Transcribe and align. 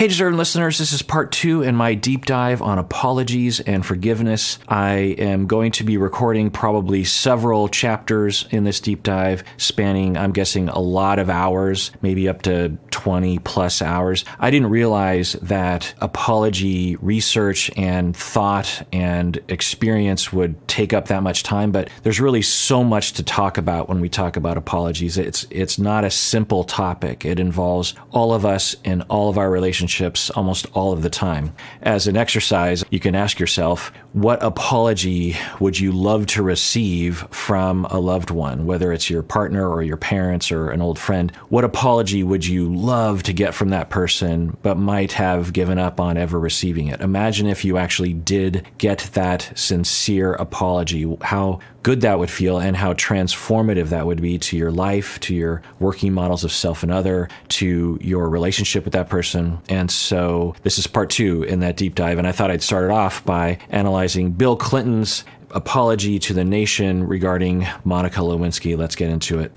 Hey, 0.00 0.08
deserving 0.08 0.38
listeners, 0.38 0.78
this 0.78 0.94
is 0.94 1.02
part 1.02 1.30
two 1.30 1.60
in 1.60 1.76
my 1.76 1.92
deep 1.92 2.24
dive 2.24 2.62
on 2.62 2.78
apologies 2.78 3.60
and 3.60 3.84
forgiveness. 3.84 4.58
I 4.66 4.92
am 5.18 5.46
going 5.46 5.72
to 5.72 5.84
be 5.84 5.98
recording 5.98 6.50
probably 6.50 7.04
several 7.04 7.68
chapters 7.68 8.46
in 8.50 8.64
this 8.64 8.80
deep 8.80 9.02
dive, 9.02 9.44
spanning, 9.58 10.16
I'm 10.16 10.32
guessing, 10.32 10.70
a 10.70 10.78
lot 10.78 11.18
of 11.18 11.28
hours, 11.28 11.90
maybe 12.00 12.30
up 12.30 12.40
to 12.44 12.78
20 12.92 13.40
plus 13.40 13.82
hours. 13.82 14.24
I 14.38 14.50
didn't 14.50 14.70
realize 14.70 15.34
that 15.34 15.92
apology 15.98 16.96
research 17.02 17.70
and 17.76 18.16
thought 18.16 18.88
and 18.94 19.38
experience 19.48 20.32
would 20.32 20.66
take 20.66 20.94
up 20.94 21.08
that 21.08 21.22
much 21.22 21.42
time, 21.42 21.72
but 21.72 21.90
there's 22.04 22.22
really 22.22 22.40
so 22.40 22.82
much 22.82 23.12
to 23.12 23.22
talk 23.22 23.58
about 23.58 23.90
when 23.90 24.00
we 24.00 24.08
talk 24.08 24.38
about 24.38 24.56
apologies. 24.56 25.18
It's, 25.18 25.46
it's 25.50 25.78
not 25.78 26.06
a 26.06 26.10
simple 26.10 26.64
topic. 26.64 27.26
It 27.26 27.38
involves 27.38 27.92
all 28.12 28.32
of 28.32 28.46
us 28.46 28.76
in 28.82 29.02
all 29.02 29.28
of 29.28 29.36
our 29.36 29.50
relationships 29.50 29.89
relationships 29.90 30.30
almost 30.30 30.66
all 30.72 30.92
of 30.92 31.02
the 31.02 31.10
time. 31.10 31.52
As 31.82 32.06
an 32.06 32.16
exercise, 32.16 32.84
you 32.90 33.00
can 33.00 33.14
ask 33.14 33.40
yourself, 33.40 33.92
what 34.12 34.42
apology 34.42 35.36
would 35.58 35.78
you 35.78 35.92
love 35.92 36.26
to 36.26 36.42
receive 36.42 37.26
from 37.30 37.86
a 37.86 37.98
loved 37.98 38.30
one, 38.30 38.66
whether 38.66 38.92
it's 38.92 39.10
your 39.10 39.22
partner 39.22 39.68
or 39.68 39.82
your 39.82 39.96
parents 39.96 40.52
or 40.52 40.70
an 40.70 40.82
old 40.82 40.98
friend? 40.98 41.32
What 41.48 41.64
apology 41.64 42.22
would 42.22 42.46
you 42.46 42.72
love 42.74 43.22
to 43.24 43.32
get 43.32 43.54
from 43.54 43.70
that 43.70 43.90
person, 43.90 44.56
but 44.62 44.76
might 44.76 45.12
have 45.12 45.52
given 45.52 45.78
up 45.78 46.00
on 46.00 46.16
ever 46.16 46.38
receiving 46.38 46.88
it? 46.88 47.00
Imagine 47.00 47.46
if 47.46 47.64
you 47.64 47.76
actually 47.76 48.12
did 48.12 48.66
get 48.78 49.10
that 49.14 49.52
sincere 49.54 50.34
apology, 50.34 51.16
how 51.22 51.60
good 51.82 52.02
that 52.02 52.18
would 52.18 52.30
feel 52.30 52.58
and 52.58 52.76
how 52.76 52.92
transformative 52.92 53.88
that 53.88 54.06
would 54.06 54.20
be 54.20 54.36
to 54.38 54.56
your 54.56 54.70
life, 54.70 55.18
to 55.20 55.34
your 55.34 55.62
working 55.78 56.12
models 56.12 56.44
of 56.44 56.52
self 56.52 56.82
and 56.82 56.92
other, 56.92 57.28
to 57.48 57.98
your 58.02 58.28
relationship 58.28 58.84
with 58.84 58.92
that 58.92 59.08
person. 59.08 59.58
And 59.68 59.79
so 59.88 60.56
this 60.64 60.78
is 60.78 60.88
part 60.88 61.10
two 61.10 61.44
in 61.44 61.60
that 61.60 61.76
deep 61.76 61.94
dive. 61.94 62.18
And 62.18 62.26
I 62.26 62.32
thought 62.32 62.50
I'd 62.50 62.62
start 62.62 62.86
it 62.86 62.90
off 62.90 63.24
by 63.24 63.58
analyzing 63.70 64.32
Bill 64.32 64.56
Clinton's 64.56 65.24
apology 65.52 66.18
to 66.18 66.34
the 66.34 66.44
nation 66.44 67.06
regarding 67.06 67.68
Monica 67.84 68.18
Lewinsky. 68.20 68.76
Let's 68.76 68.96
get 68.96 69.10
into 69.10 69.38
it. 69.38 69.52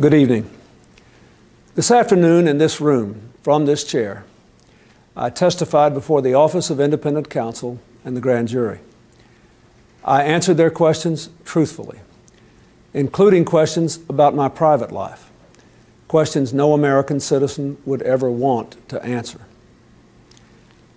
Good 0.00 0.14
evening. 0.14 0.48
This 1.74 1.90
afternoon 1.90 2.48
in 2.48 2.56
this 2.56 2.80
room, 2.80 3.32
from 3.42 3.66
this 3.66 3.84
chair, 3.84 4.24
I 5.14 5.30
testified 5.30 5.94
before 5.94 6.20
the 6.20 6.34
Office 6.34 6.70
of 6.70 6.80
Independent 6.80 7.30
Counsel 7.30 7.78
and 8.04 8.16
the 8.16 8.20
grand 8.20 8.48
jury. 8.48 8.80
I 10.04 10.22
answered 10.22 10.56
their 10.56 10.70
questions 10.70 11.30
truthfully, 11.44 11.98
including 12.94 13.44
questions 13.44 13.98
about 14.08 14.34
my 14.34 14.48
private 14.48 14.92
life, 14.92 15.25
questions 16.08 16.54
no 16.54 16.72
American 16.72 17.20
citizen 17.20 17.76
would 17.84 18.02
ever 18.02 18.30
want 18.30 18.76
to 18.88 19.02
answer. 19.04 19.40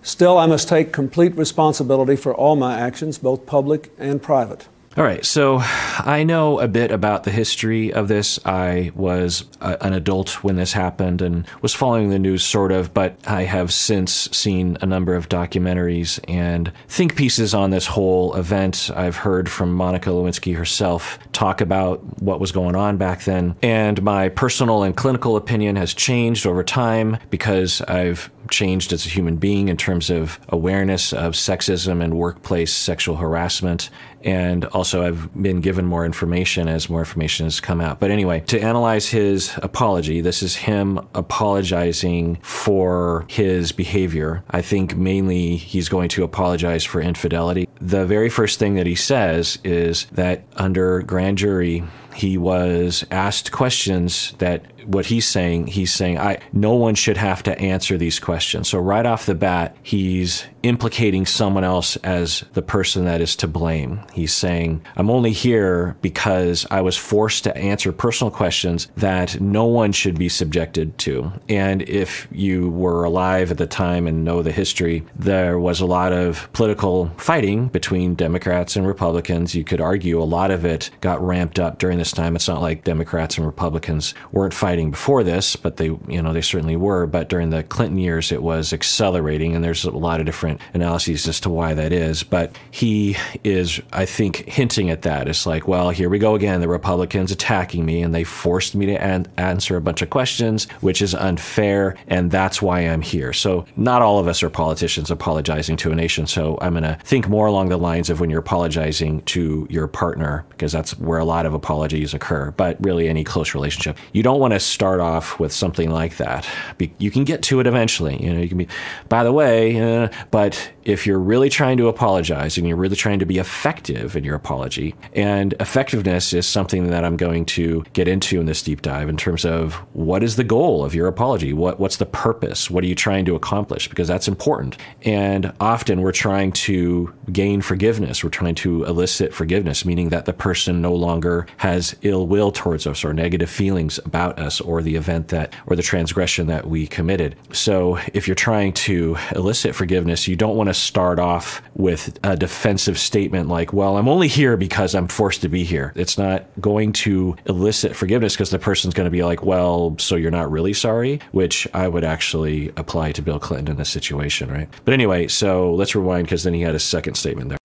Still, 0.02 0.38
I 0.38 0.46
must 0.46 0.68
take 0.68 0.92
complete 0.92 1.34
responsibility 1.36 2.16
for 2.16 2.34
all 2.34 2.56
my 2.56 2.78
actions, 2.78 3.18
both 3.18 3.44
public 3.44 3.92
and 3.98 4.22
private. 4.22 4.68
All 5.00 5.06
right, 5.06 5.24
so 5.24 5.60
I 5.62 6.24
know 6.24 6.60
a 6.60 6.68
bit 6.68 6.90
about 6.90 7.24
the 7.24 7.30
history 7.30 7.90
of 7.90 8.08
this. 8.08 8.38
I 8.44 8.92
was 8.94 9.46
a, 9.62 9.78
an 9.80 9.94
adult 9.94 10.44
when 10.44 10.56
this 10.56 10.74
happened 10.74 11.22
and 11.22 11.46
was 11.62 11.72
following 11.72 12.10
the 12.10 12.18
news 12.18 12.44
sort 12.44 12.70
of, 12.70 12.92
but 12.92 13.16
I 13.26 13.44
have 13.44 13.72
since 13.72 14.28
seen 14.30 14.76
a 14.82 14.86
number 14.86 15.14
of 15.14 15.30
documentaries 15.30 16.20
and 16.28 16.70
think 16.88 17.16
pieces 17.16 17.54
on 17.54 17.70
this 17.70 17.86
whole 17.86 18.36
event. 18.36 18.90
I've 18.94 19.16
heard 19.16 19.50
from 19.50 19.72
Monica 19.72 20.10
Lewinsky 20.10 20.54
herself 20.54 21.18
talk 21.32 21.62
about 21.62 22.20
what 22.20 22.38
was 22.38 22.52
going 22.52 22.76
on 22.76 22.98
back 22.98 23.24
then, 23.24 23.56
and 23.62 24.02
my 24.02 24.28
personal 24.28 24.82
and 24.82 24.94
clinical 24.94 25.34
opinion 25.34 25.76
has 25.76 25.94
changed 25.94 26.46
over 26.46 26.62
time 26.62 27.16
because 27.30 27.80
I've 27.80 28.30
changed 28.50 28.92
as 28.92 29.06
a 29.06 29.08
human 29.08 29.36
being 29.36 29.68
in 29.68 29.76
terms 29.76 30.10
of 30.10 30.40
awareness 30.48 31.12
of 31.12 31.32
sexism 31.34 32.02
and 32.02 32.16
workplace 32.16 32.72
sexual 32.72 33.16
harassment 33.16 33.90
and 34.22 34.64
also 34.66 35.06
I've 35.06 35.32
been 35.42 35.60
given 35.60 35.86
more 35.86 36.04
information 36.04 36.68
as 36.68 36.88
more 36.90 37.00
information 37.00 37.46
has 37.46 37.60
come 37.60 37.80
out. 37.80 38.00
But 38.00 38.10
anyway, 38.10 38.40
to 38.48 38.60
analyze 38.60 39.08
his 39.08 39.52
apology, 39.62 40.20
this 40.20 40.42
is 40.42 40.56
him 40.56 40.98
apologizing 41.14 42.36
for 42.42 43.24
his 43.28 43.72
behavior. 43.72 44.44
I 44.50 44.62
think 44.62 44.96
mainly 44.96 45.56
he's 45.56 45.88
going 45.88 46.08
to 46.10 46.24
apologize 46.24 46.84
for 46.84 47.00
infidelity. 47.00 47.68
The 47.80 48.04
very 48.04 48.28
first 48.28 48.58
thing 48.58 48.74
that 48.74 48.86
he 48.86 48.94
says 48.94 49.58
is 49.64 50.06
that 50.12 50.44
under 50.56 51.00
grand 51.02 51.38
jury, 51.38 51.82
he 52.20 52.36
was 52.36 53.04
asked 53.10 53.50
questions 53.50 54.34
that 54.38 54.66
what 54.84 55.06
he's 55.06 55.26
saying, 55.26 55.66
he's 55.66 55.92
saying, 55.92 56.18
I 56.18 56.38
no 56.52 56.74
one 56.74 56.94
should 56.94 57.16
have 57.16 57.42
to 57.44 57.58
answer 57.58 57.96
these 57.96 58.18
questions. 58.18 58.68
So 58.68 58.78
right 58.78 59.06
off 59.06 59.26
the 59.26 59.34
bat, 59.34 59.76
he's 59.82 60.46
implicating 60.62 61.24
someone 61.24 61.64
else 61.64 61.96
as 61.96 62.44
the 62.52 62.62
person 62.62 63.04
that 63.06 63.20
is 63.20 63.34
to 63.36 63.48
blame. 63.48 64.00
He's 64.12 64.32
saying, 64.32 64.84
I'm 64.96 65.10
only 65.10 65.32
here 65.32 65.96
because 66.02 66.66
I 66.70 66.82
was 66.82 66.96
forced 66.96 67.44
to 67.44 67.56
answer 67.56 67.92
personal 67.92 68.30
questions 68.30 68.88
that 68.96 69.40
no 69.40 69.64
one 69.64 69.92
should 69.92 70.18
be 70.18 70.28
subjected 70.28 70.98
to. 70.98 71.32
And 71.48 71.82
if 71.82 72.28
you 72.30 72.70
were 72.70 73.04
alive 73.04 73.50
at 73.50 73.58
the 73.58 73.66
time 73.66 74.06
and 74.06 74.24
know 74.24 74.42
the 74.42 74.52
history, 74.52 75.04
there 75.16 75.58
was 75.58 75.80
a 75.80 75.86
lot 75.86 76.12
of 76.12 76.52
political 76.52 77.10
fighting 77.16 77.68
between 77.68 78.14
Democrats 78.14 78.76
and 78.76 78.86
Republicans. 78.86 79.54
You 79.54 79.64
could 79.64 79.80
argue 79.80 80.22
a 80.22 80.24
lot 80.24 80.50
of 80.50 80.64
it 80.64 80.90
got 81.00 81.24
ramped 81.24 81.58
up 81.58 81.78
during 81.78 81.98
this 82.10 82.16
time. 82.16 82.36
It's 82.36 82.48
not 82.48 82.60
like 82.60 82.84
Democrats 82.84 83.36
and 83.36 83.46
Republicans 83.46 84.14
weren't 84.32 84.54
fighting 84.54 84.90
before 84.90 85.22
this, 85.22 85.56
but 85.56 85.76
they, 85.76 85.86
you 86.08 86.22
know, 86.22 86.32
they 86.32 86.40
certainly 86.40 86.76
were. 86.76 87.06
But 87.06 87.28
during 87.28 87.50
the 87.50 87.62
Clinton 87.62 87.98
years, 87.98 88.32
it 88.32 88.42
was 88.42 88.72
accelerating, 88.72 89.54
and 89.54 89.64
there's 89.64 89.84
a 89.84 89.90
lot 89.90 90.20
of 90.20 90.26
different 90.26 90.60
analyses 90.74 91.28
as 91.28 91.40
to 91.40 91.50
why 91.50 91.74
that 91.74 91.92
is. 91.92 92.22
But 92.22 92.56
he 92.70 93.16
is, 93.44 93.80
I 93.92 94.06
think, 94.06 94.48
hinting 94.48 94.90
at 94.90 95.02
that. 95.02 95.28
It's 95.28 95.46
like, 95.46 95.68
well, 95.68 95.90
here 95.90 96.08
we 96.08 96.18
go 96.18 96.34
again. 96.34 96.60
The 96.60 96.68
Republicans 96.68 97.30
attacking 97.30 97.84
me, 97.84 98.02
and 98.02 98.14
they 98.14 98.24
forced 98.24 98.74
me 98.74 98.86
to 98.86 99.00
an- 99.00 99.28
answer 99.36 99.76
a 99.76 99.80
bunch 99.80 100.02
of 100.02 100.10
questions, 100.10 100.64
which 100.80 101.02
is 101.02 101.14
unfair, 101.14 101.96
and 102.08 102.30
that's 102.30 102.60
why 102.60 102.80
I'm 102.80 103.02
here. 103.02 103.32
So 103.32 103.66
not 103.76 104.02
all 104.02 104.18
of 104.18 104.26
us 104.26 104.42
are 104.42 104.50
politicians 104.50 105.10
apologizing 105.10 105.76
to 105.78 105.92
a 105.92 105.94
nation. 105.94 106.26
So 106.26 106.58
I'm 106.60 106.72
going 106.72 106.82
to 106.82 106.98
think 107.04 107.28
more 107.28 107.46
along 107.46 107.68
the 107.68 107.76
lines 107.76 108.10
of 108.10 108.20
when 108.20 108.30
you're 108.30 108.40
apologizing 108.40 109.22
to 109.22 109.66
your 109.70 109.86
partner, 109.86 110.44
because 110.50 110.72
that's 110.72 110.98
where 110.98 111.18
a 111.18 111.24
lot 111.24 111.46
of 111.46 111.54
apologies 111.54 111.89
occur. 111.92 112.50
But 112.52 112.76
really, 112.80 113.08
any 113.08 113.24
close 113.24 113.54
relationship, 113.54 113.96
you 114.12 114.22
don't 114.22 114.40
want 114.40 114.52
to 114.54 114.60
start 114.60 115.00
off 115.00 115.38
with 115.38 115.52
something 115.52 115.90
like 115.90 116.16
that. 116.16 116.46
Be- 116.78 116.92
you 116.98 117.10
can 117.10 117.24
get 117.24 117.42
to 117.44 117.60
it 117.60 117.66
eventually. 117.66 118.22
You 118.22 118.32
know, 118.32 118.40
you 118.40 118.48
can 118.48 118.58
be, 118.58 118.68
by 119.08 119.24
the 119.24 119.32
way, 119.32 119.80
uh, 119.80 120.08
but 120.30 120.72
if 120.84 121.06
you're 121.06 121.18
really 121.18 121.48
trying 121.48 121.76
to 121.76 121.88
apologize 121.88 122.56
and 122.58 122.66
you're 122.66 122.76
really 122.76 122.96
trying 122.96 123.18
to 123.18 123.26
be 123.26 123.38
effective 123.38 124.16
in 124.16 124.24
your 124.24 124.34
apology, 124.34 124.94
and 125.14 125.54
effectiveness 125.60 126.32
is 126.32 126.46
something 126.46 126.88
that 126.88 127.04
I'm 127.04 127.16
going 127.16 127.44
to 127.46 127.84
get 127.92 128.08
into 128.08 128.40
in 128.40 128.46
this 128.46 128.62
deep 128.62 128.82
dive 128.82 129.08
in 129.08 129.16
terms 129.16 129.44
of 129.44 129.74
what 129.92 130.22
is 130.22 130.36
the 130.36 130.44
goal 130.44 130.84
of 130.84 130.94
your 130.94 131.06
apology? 131.06 131.52
What, 131.52 131.78
what's 131.78 131.96
the 131.96 132.06
purpose? 132.06 132.70
What 132.70 132.84
are 132.84 132.86
you 132.86 132.94
trying 132.94 133.24
to 133.26 133.34
accomplish? 133.34 133.88
Because 133.88 134.08
that's 134.08 134.28
important. 134.28 134.76
And 135.02 135.52
often 135.60 136.00
we're 136.00 136.12
trying 136.12 136.52
to 136.52 137.12
gain 137.32 137.60
forgiveness. 137.60 138.24
We're 138.24 138.30
trying 138.30 138.56
to 138.56 138.84
elicit 138.84 139.32
forgiveness, 139.32 139.84
meaning 139.84 140.08
that 140.10 140.24
the 140.24 140.32
person 140.32 140.80
no 140.80 140.94
longer 140.94 141.46
has 141.58 141.79
ill 142.02 142.26
will 142.26 142.52
towards 142.52 142.86
us 142.86 143.04
or 143.04 143.12
negative 143.12 143.50
feelings 143.50 143.98
about 144.04 144.38
us 144.38 144.60
or 144.60 144.82
the 144.82 144.96
event 144.96 145.28
that 145.28 145.54
or 145.66 145.76
the 145.76 145.82
transgression 145.82 146.46
that 146.46 146.66
we 146.66 146.86
committed. 146.86 147.36
So 147.52 147.98
if 148.14 148.28
you're 148.28 148.34
trying 148.34 148.72
to 148.74 149.16
elicit 149.34 149.74
forgiveness, 149.74 150.28
you 150.28 150.36
don't 150.36 150.56
want 150.56 150.68
to 150.68 150.74
start 150.74 151.18
off 151.18 151.62
with 151.74 152.18
a 152.22 152.36
defensive 152.36 152.98
statement 152.98 153.48
like, 153.48 153.72
well, 153.72 153.96
I'm 153.96 154.08
only 154.08 154.28
here 154.28 154.56
because 154.56 154.94
I'm 154.94 155.08
forced 155.08 155.42
to 155.42 155.48
be 155.48 155.64
here. 155.64 155.92
It's 155.96 156.18
not 156.18 156.46
going 156.60 156.92
to 157.04 157.36
elicit 157.46 157.96
forgiveness 157.96 158.34
because 158.34 158.50
the 158.50 158.58
person's 158.58 158.94
going 158.94 159.06
to 159.06 159.10
be 159.10 159.24
like, 159.24 159.42
well, 159.44 159.96
so 159.98 160.16
you're 160.16 160.30
not 160.30 160.50
really 160.50 160.72
sorry, 160.72 161.20
which 161.32 161.66
I 161.74 161.88
would 161.88 162.04
actually 162.04 162.68
apply 162.76 163.12
to 163.12 163.22
Bill 163.22 163.38
Clinton 163.38 163.72
in 163.72 163.76
this 163.76 163.90
situation, 163.90 164.50
right? 164.50 164.68
But 164.84 164.94
anyway, 164.94 165.28
so 165.28 165.74
let's 165.74 165.94
rewind 165.94 166.26
because 166.26 166.44
then 166.44 166.54
he 166.54 166.62
had 166.62 166.74
a 166.74 166.80
second 166.80 167.14
statement 167.14 167.48
there. 167.50 167.58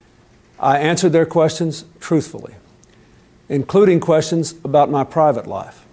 I 0.59 0.79
answered 0.79 1.11
their 1.11 1.25
questions 1.25 1.85
truthfully, 1.99 2.55
including 3.49 3.99
questions 3.99 4.55
about 4.63 4.89
my 4.89 5.03
private 5.03 5.47
life, 5.47 5.85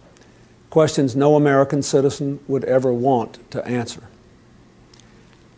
questions 0.71 1.15
no 1.15 1.37
American 1.37 1.83
citizen 1.83 2.41
would 2.49 2.65
ever 2.65 2.93
want 2.93 3.51
to 3.51 3.65
answer. 3.67 4.03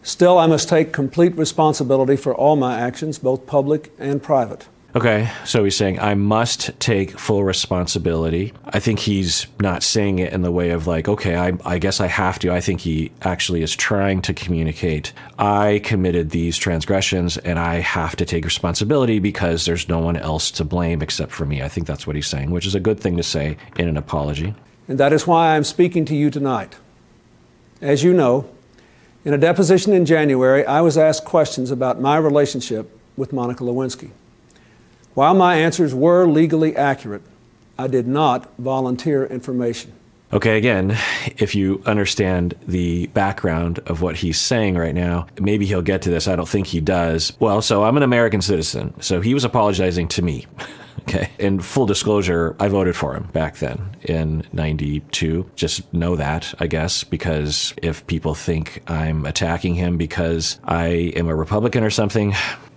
Still, 0.02 0.36
I 0.38 0.46
must 0.46 0.68
take 0.68 0.92
complete 0.92 1.34
responsibility 1.36 2.16
for 2.16 2.34
all 2.34 2.56
my 2.56 2.78
actions, 2.78 3.18
both 3.18 3.46
public 3.46 3.90
and 3.98 4.22
private. 4.22 4.68
Okay, 4.96 5.28
so 5.44 5.64
he's 5.64 5.76
saying, 5.76 5.98
I 5.98 6.14
must 6.14 6.78
take 6.78 7.18
full 7.18 7.42
responsibility. 7.42 8.52
I 8.64 8.78
think 8.78 9.00
he's 9.00 9.48
not 9.58 9.82
saying 9.82 10.20
it 10.20 10.32
in 10.32 10.42
the 10.42 10.52
way 10.52 10.70
of 10.70 10.86
like, 10.86 11.08
okay, 11.08 11.34
I, 11.34 11.52
I, 11.64 11.78
guess 11.78 12.00
I 12.00 12.06
have 12.06 12.38
to. 12.40 12.52
I 12.52 12.60
think 12.60 12.80
he 12.80 13.10
actually 13.22 13.62
is 13.62 13.74
trying 13.74 14.22
to 14.22 14.32
communicate, 14.32 15.12
I 15.36 15.80
committed 15.82 16.30
these 16.30 16.56
transgressions 16.56 17.36
and 17.38 17.58
I 17.58 17.80
have 17.80 18.14
to 18.16 18.24
take 18.24 18.44
responsibility 18.44 19.18
because 19.18 19.64
there's 19.64 19.88
no 19.88 19.98
one 19.98 20.16
else 20.16 20.52
to 20.52 20.64
blame 20.64 21.02
except 21.02 21.32
for 21.32 21.44
me. 21.44 21.60
I 21.60 21.68
think 21.68 21.88
that's 21.88 22.06
what 22.06 22.14
he's 22.14 22.28
saying, 22.28 22.52
which 22.52 22.64
is 22.64 22.76
a 22.76 22.80
good 22.80 23.00
thing 23.00 23.16
to 23.16 23.24
say 23.24 23.56
in 23.76 23.88
an 23.88 23.96
apology. 23.96 24.54
And 24.86 24.98
that 25.00 25.12
is 25.12 25.26
why 25.26 25.56
I'm 25.56 25.64
speaking 25.64 26.04
to 26.04 26.14
you 26.14 26.30
tonight. 26.30 26.76
As 27.80 28.04
you 28.04 28.12
know, 28.12 28.48
In 29.24 29.32
a 29.32 29.38
deposition 29.38 29.94
in 29.94 30.04
January, 30.04 30.66
I 30.66 30.82
was 30.82 30.98
asked 30.98 31.24
questions 31.24 31.70
about 31.70 31.98
my 31.98 32.18
relationship 32.18 32.90
with 33.16 33.32
Monica 33.32 33.64
Lewinsky. 33.64 34.10
While 35.14 35.34
my 35.34 35.56
answers 35.56 35.94
were 35.94 36.26
legally 36.26 36.76
accurate, 36.76 37.22
I 37.78 37.86
did 37.86 38.06
not 38.08 38.50
volunteer 38.58 39.24
information. 39.24 39.92
Okay, 40.32 40.58
again, 40.58 40.96
if 41.38 41.54
you 41.54 41.80
understand 41.86 42.54
the 42.66 43.06
background 43.08 43.78
of 43.86 44.02
what 44.02 44.16
he's 44.16 44.40
saying 44.40 44.74
right 44.74 44.94
now, 44.94 45.28
maybe 45.38 45.66
he'll 45.66 45.82
get 45.82 46.02
to 46.02 46.10
this. 46.10 46.26
I 46.26 46.34
don't 46.34 46.48
think 46.48 46.66
he 46.66 46.80
does. 46.80 47.32
Well, 47.38 47.62
so 47.62 47.84
I'm 47.84 47.96
an 47.96 48.02
American 48.02 48.42
citizen, 48.42 49.00
so 49.00 49.20
he 49.20 49.34
was 49.34 49.44
apologizing 49.44 50.08
to 50.08 50.22
me. 50.22 50.46
Okay. 51.00 51.28
In 51.38 51.60
full 51.60 51.84
disclosure, 51.84 52.56
I 52.58 52.68
voted 52.68 52.96
for 52.96 53.14
him 53.14 53.24
back 53.24 53.56
then 53.56 53.94
in 54.04 54.42
92. 54.54 55.50
Just 55.54 55.92
know 55.92 56.16
that, 56.16 56.54
I 56.60 56.66
guess, 56.66 57.04
because 57.04 57.74
if 57.82 58.06
people 58.06 58.34
think 58.34 58.82
I'm 58.86 59.26
attacking 59.26 59.74
him 59.74 59.98
because 59.98 60.58
I 60.64 60.86
am 61.16 61.28
a 61.28 61.34
Republican 61.34 61.84
or 61.84 61.90
something, 61.90 62.32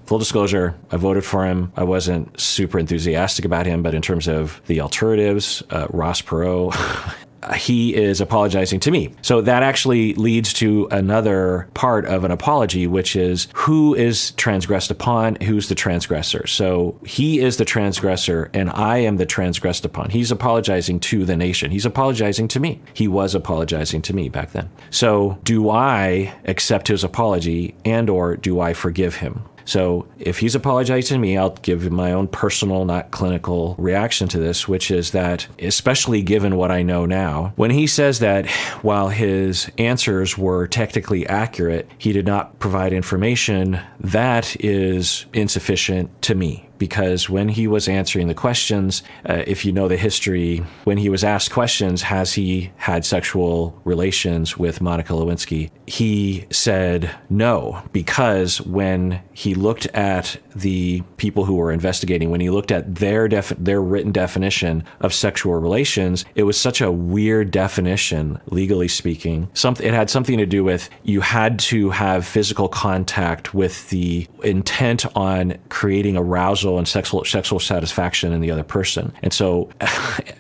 full 0.08 0.20
disclosure, 0.20 0.74
I 0.92 0.98
voted 0.98 1.26
for 1.26 1.46
him. 1.46 1.72
I 1.76 1.84
wasn't 1.84 2.40
super 2.40 2.80
enthusiastic 2.80 3.46
about 3.46 3.66
him, 3.66 3.84
but 3.84 3.94
in 3.94 4.02
terms 4.02 4.28
of 4.28 4.62
the 4.66 4.82
alternatives, 4.82 5.62
uh, 5.70 5.88
Ross 5.90 6.22
Perot, 6.22 6.74
he 7.56 7.94
is 7.96 8.20
apologizing 8.22 8.80
to 8.82 8.92
me. 8.92 9.14
So 9.22 9.42
that 9.42 9.64
actually 9.64 10.14
leads 10.16 10.54
to 10.54 10.88
another 10.92 11.68
part 11.74 12.06
of 12.06 12.24
an 12.24 12.32
apology, 12.32 12.88
which 12.88 13.16
is 13.16 13.48
who 13.54 13.96
is 13.96 14.32
transgressed 14.32 14.92
upon, 14.92 15.36
who's 15.36 15.70
the 15.70 15.76
transgressor. 15.76 16.48
So 16.48 17.00
he 17.06 17.40
is 17.40 17.58
the 17.58 17.66
transgressor, 17.66 18.50
and 18.54 18.70
I 18.70 19.00
am 19.00 19.18
the 19.18 19.26
transgressed 19.26 19.86
upon. 19.86 20.10
He's 20.10 20.32
apologizing 20.32 21.00
to 21.02 21.26
the 21.26 21.38
nation. 21.38 21.72
He's 21.72 21.86
apologizing 21.86 22.48
to 22.50 22.60
me. 22.60 22.82
He 22.94 23.08
was 23.08 23.36
apologizing 23.36 24.02
to 24.04 24.14
me 24.14 24.30
back 24.30 24.52
then. 24.52 24.70
So 24.90 25.38
do 25.44 25.70
I 25.70 26.34
accept 26.46 26.88
his 26.88 27.04
apology 27.04 27.76
and 27.86 28.10
or 28.10 28.36
do 28.36 28.60
I 28.60 28.74
forgive 28.74 29.16
him? 29.16 29.44
So 29.68 30.08
if 30.18 30.40
he's 30.40 30.56
apologizing 30.56 31.16
to 31.16 31.20
me, 31.20 31.38
I'll 31.38 31.52
give 31.52 31.92
my 31.92 32.14
own 32.14 32.30
personal, 32.30 32.86
not 32.86 33.12
clinical 33.12 33.76
reaction 33.78 34.30
to 34.30 34.40
this, 34.40 34.68
which 34.68 34.90
is 34.90 35.12
that, 35.12 35.46
especially 35.60 36.22
given 36.22 36.56
what 36.56 36.72
I 36.72 36.84
know 36.84 37.06
now, 37.06 37.52
when 37.58 37.70
he 37.70 37.86
says 37.86 38.20
that 38.20 38.50
while 38.82 39.10
his 39.10 39.70
answers 39.78 40.38
were 40.38 40.68
technically 40.68 41.28
accurate, 41.28 41.90
he 41.98 42.14
did 42.14 42.26
not 42.26 42.58
provide 42.60 42.94
information, 42.94 43.80
that 44.00 44.56
is 44.64 45.26
insufficient 45.34 46.22
to 46.24 46.34
me 46.34 46.67
because 46.78 47.30
when 47.30 47.50
he 47.50 47.68
was 47.68 47.88
answering 47.88 48.28
the 48.28 48.34
questions, 48.34 49.04
uh, 49.28 49.44
if 49.48 49.66
you 49.66 49.72
know 49.72 49.88
the 49.88 49.98
history, 49.98 50.64
when 50.84 50.98
he 50.98 51.10
was 51.10 51.24
asked 51.24 51.52
questions, 51.52 52.02
has 52.04 52.34
he 52.34 52.72
had 52.78 53.06
sexual 53.06 53.80
relations 53.84 54.58
with 54.58 54.82
Monica 54.82 55.14
Lewinsky? 55.14 55.72
He 55.86 56.46
said 56.52 57.16
no, 57.30 57.82
because 57.92 58.62
when 58.62 59.22
he 59.34 59.56
looked 59.56 59.86
at 59.88 60.38
the 60.56 61.02
people 61.18 61.46
who 61.46 61.56
were 61.56 61.72
investigating, 61.72 62.30
when 62.32 62.42
he 62.42 62.50
looked 62.50 62.72
at 62.72 62.96
their 62.96 63.28
def- 63.28 63.56
their 63.58 63.82
written 63.82 64.12
definition 64.12 64.84
of 65.02 65.14
sexual 65.14 65.56
relations, 65.56 66.26
it 66.36 66.44
was 66.44 66.60
such 66.60 66.82
a 66.82 66.92
weird 66.92 67.52
definition, 67.52 68.40
legally 68.48 68.88
speaking. 68.88 69.50
Something 69.54 69.88
it 69.88 69.94
had 69.94 70.10
something 70.10 70.38
to 70.38 70.46
do 70.46 70.64
with 70.64 70.90
you 71.04 71.22
had 71.22 71.60
to 71.60 71.90
have 71.92 72.26
physical 72.26 72.68
contact 72.68 73.54
with 73.54 73.90
the 73.90 74.28
intent 74.44 75.06
on 75.16 75.58
creating 75.70 76.18
arousal 76.18 76.67
arousal 76.68 76.78
and 76.78 76.88
sexual 76.88 77.24
sexual 77.26 77.60
satisfaction 77.60 78.34
in 78.34 78.42
the 78.42 78.52
other 78.52 78.64
person. 78.64 79.14
And 79.24 79.34
so, 79.34 79.70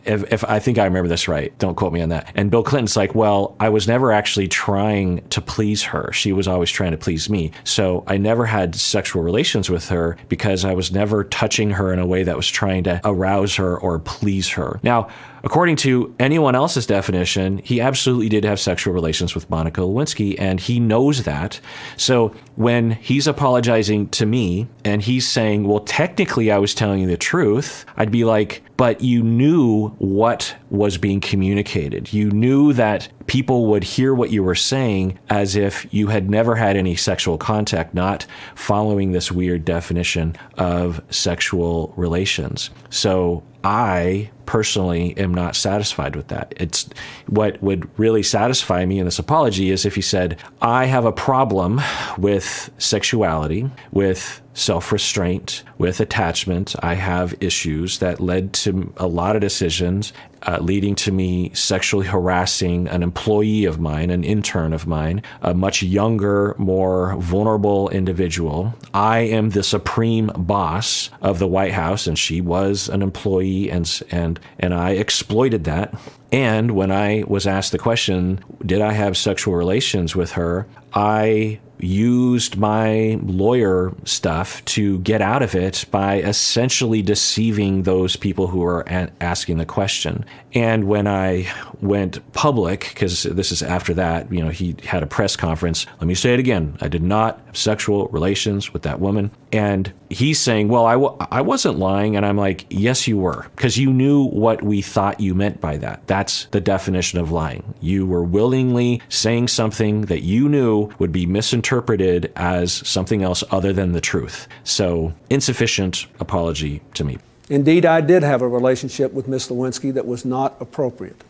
if, 0.05 0.31
if 0.31 0.43
I 0.43 0.59
think 0.59 0.77
I 0.77 0.85
remember 0.85 1.07
this 1.07 1.27
right, 1.27 1.57
don't 1.59 1.75
quote 1.75 1.93
me 1.93 2.01
on 2.01 2.09
that. 2.09 2.31
And 2.35 2.51
Bill 2.51 2.63
Clinton's 2.63 2.95
like, 2.95 3.15
well, 3.15 3.55
I 3.59 3.69
was 3.69 3.87
never 3.87 4.11
actually 4.11 4.47
trying 4.47 5.27
to 5.29 5.41
please 5.41 5.83
her. 5.83 6.11
She 6.13 6.33
was 6.33 6.47
always 6.47 6.71
trying 6.71 6.91
to 6.91 6.97
please 6.97 7.29
me. 7.29 7.51
So 7.63 8.03
I 8.07 8.17
never 8.17 8.45
had 8.45 8.75
sexual 8.75 9.23
relations 9.23 9.69
with 9.69 9.89
her 9.89 10.17
because 10.29 10.65
I 10.65 10.73
was 10.73 10.91
never 10.91 11.23
touching 11.23 11.71
her 11.71 11.93
in 11.93 11.99
a 11.99 12.05
way 12.05 12.23
that 12.23 12.35
was 12.35 12.47
trying 12.47 12.83
to 12.83 13.01
arouse 13.03 13.55
her 13.55 13.77
or 13.77 13.99
please 13.99 14.49
her. 14.49 14.79
Now, 14.83 15.09
According 15.47 15.77
to 15.77 16.13
anyone 16.19 16.55
else's 16.55 16.85
definition, 16.85 17.59
he 17.59 17.79
absolutely 17.79 18.27
did 18.27 18.43
have 18.43 18.59
sexual 18.59 18.93
relations 18.93 19.33
with 19.33 19.49
Monica 19.49 19.79
Lewinsky, 19.79 20.35
and 20.37 20.59
he 20.59 20.77
knows 20.77 21.23
that. 21.23 21.61
So 21.95 22.33
when 22.57 22.91
he's 22.91 23.27
apologizing 23.27 24.09
to 24.09 24.25
me 24.25 24.67
and 24.83 25.01
he's 25.01 25.25
saying, 25.25 25.65
Well, 25.65 25.79
technically 25.79 26.51
I 26.51 26.57
was 26.57 26.75
telling 26.75 26.99
you 26.99 27.07
the 27.07 27.15
truth, 27.15 27.85
I'd 27.95 28.11
be 28.11 28.25
like, 28.25 28.61
But 28.75 28.99
you 28.99 29.23
knew 29.23 29.87
what 29.99 30.53
was 30.69 30.97
being 30.97 31.21
communicated. 31.21 32.11
You 32.11 32.29
knew 32.29 32.73
that 32.73 33.07
people 33.27 33.67
would 33.67 33.85
hear 33.85 34.13
what 34.13 34.31
you 34.31 34.43
were 34.43 34.53
saying 34.53 35.17
as 35.29 35.55
if 35.55 35.87
you 35.93 36.07
had 36.07 36.29
never 36.29 36.57
had 36.57 36.75
any 36.75 36.97
sexual 36.97 37.37
contact, 37.37 37.93
not 37.93 38.25
following 38.55 39.13
this 39.13 39.31
weird 39.31 39.63
definition 39.63 40.35
of 40.57 41.01
sexual 41.09 41.93
relations. 41.95 42.69
So 42.89 43.43
I 43.63 44.29
personally 44.47 45.15
am 45.17 45.33
not 45.33 45.55
satisfied 45.55 46.15
with 46.15 46.29
that. 46.29 46.53
It's 46.57 46.89
what 47.27 47.61
would 47.61 47.87
really 47.99 48.23
satisfy 48.23 48.85
me 48.85 48.97
in 48.97 49.05
this 49.05 49.19
apology 49.19 49.69
is 49.69 49.85
if 49.85 49.93
he 49.93 50.01
said, 50.01 50.39
I 50.61 50.85
have 50.85 51.05
a 51.05 51.11
problem 51.11 51.79
with 52.17 52.71
sexuality, 52.79 53.69
with 53.91 54.41
self 54.57 54.91
restraint, 54.91 55.63
with 55.77 55.99
attachment. 55.99 56.75
I 56.81 56.95
have 56.95 57.35
issues 57.39 57.99
that 57.99 58.19
led 58.19 58.53
to 58.53 58.91
a 58.97 59.05
lot 59.05 59.35
of 59.35 59.41
decisions, 59.41 60.13
uh, 60.41 60.57
leading 60.59 60.95
to 60.95 61.11
me 61.11 61.51
sexually 61.53 62.07
harassing 62.07 62.87
an 62.87 63.03
employee 63.03 63.65
of 63.65 63.79
mine, 63.79 64.09
an 64.09 64.23
intern 64.23 64.73
of 64.73 64.87
mine, 64.87 65.21
a 65.43 65.53
much 65.53 65.83
younger, 65.83 66.55
more 66.57 67.15
vulnerable 67.17 67.89
individual. 67.89 68.73
I 68.95 69.19
am 69.19 69.51
the 69.51 69.63
supreme 69.63 70.31
boss 70.35 71.11
of 71.21 71.37
the 71.37 71.47
White 71.47 71.73
House, 71.73 72.07
and 72.07 72.17
she 72.17 72.41
was 72.41 72.89
an 72.89 73.03
employee, 73.03 73.69
and 73.69 74.01
and 74.09 74.36
and 74.59 74.73
I 74.73 74.91
exploited 74.91 75.63
that. 75.65 75.93
And 76.31 76.71
when 76.71 76.91
I 76.91 77.23
was 77.27 77.47
asked 77.47 77.71
the 77.71 77.77
question, 77.77 78.43
did 78.65 78.81
I 78.81 78.91
have 78.91 79.15
sexual 79.15 79.55
relations 79.55 80.15
with 80.15 80.33
her? 80.33 80.67
I 80.93 81.59
used 81.79 82.57
my 82.57 83.19
lawyer 83.21 83.93
stuff 84.03 84.65
to 84.65 84.97
get 84.99 85.21
out 85.21 85.43
of 85.43 85.53
it 85.53 85.85
by 85.91 86.19
essentially 86.21 87.01
deceiving 87.01 87.83
those 87.83 88.15
people 88.15 88.47
who 88.47 88.59
were 88.59 88.81
a- 88.87 89.09
asking 89.21 89.57
the 89.57 89.65
question. 89.65 90.25
And 90.53 90.85
when 90.85 91.07
I 91.07 91.47
went 91.81 92.33
public, 92.33 92.89
because 92.89 93.23
this 93.23 93.51
is 93.51 93.61
after 93.61 93.93
that, 93.93 94.31
you 94.31 94.43
know, 94.43 94.49
he 94.49 94.75
had 94.83 95.03
a 95.03 95.07
press 95.07 95.35
conference. 95.35 95.85
Let 95.99 96.07
me 96.07 96.15
say 96.15 96.33
it 96.33 96.39
again. 96.39 96.77
I 96.81 96.87
did 96.87 97.03
not 97.03 97.39
have 97.45 97.57
sexual 97.57 98.07
relations 98.07 98.73
with 98.73 98.81
that 98.83 98.99
woman. 98.99 99.29
And 99.51 99.91
he's 100.09 100.39
saying, 100.39 100.69
well, 100.69 100.85
I 100.85 100.93
w- 100.93 101.15
I 101.31 101.41
wasn't 101.41 101.77
lying. 101.77 102.15
And 102.15 102.25
I'm 102.25 102.37
like, 102.37 102.65
yes, 102.69 103.07
you 103.07 103.17
were, 103.17 103.45
because 103.55 103.77
you 103.77 103.93
knew 103.93 104.23
what 104.23 104.63
we 104.63 104.81
thought 104.81 105.19
you 105.19 105.35
meant 105.35 105.61
by 105.61 105.77
that. 105.77 106.07
That's 106.17 106.45
the 106.45 106.59
definition 106.59 107.19
of 107.19 107.31
lying. 107.31 107.75
You 107.79 108.07
were 108.07 108.23
willingly 108.23 109.03
saying 109.07 109.49
something 109.49 110.07
that 110.07 110.23
you 110.23 110.49
knew 110.49 110.89
would 110.97 111.11
be 111.11 111.27
misinterpreted 111.27 112.31
as 112.35 112.73
something 112.73 113.21
else 113.21 113.43
other 113.51 113.71
than 113.71 113.91
the 113.91 114.01
truth. 114.01 114.47
So, 114.63 115.13
insufficient 115.29 116.07
apology 116.19 116.81
to 116.95 117.03
me. 117.03 117.19
Indeed, 117.51 117.85
I 117.85 118.01
did 118.01 118.23
have 118.23 118.41
a 118.41 118.47
relationship 118.47 119.13
with 119.13 119.27
Miss 119.27 119.49
Lewinsky 119.49 119.93
that 119.93 120.07
was 120.07 120.25
not 120.25 120.55
appropriate. 120.59 121.23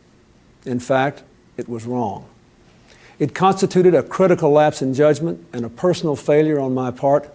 In 0.65 0.79
fact, 0.79 1.21
it 1.57 1.67
was 1.67 1.85
wrong. 1.85 2.23
It 3.19 3.35
constituted 3.35 3.93
a 3.93 4.03
critical 4.03 4.51
lapse 4.51 4.81
in 4.81 4.93
judgment 4.93 5.45
and 5.51 5.65
a 5.65 5.69
personal 5.69 6.15
failure 6.15 6.61
on 6.61 6.73
my 6.73 6.91
part 6.91 7.29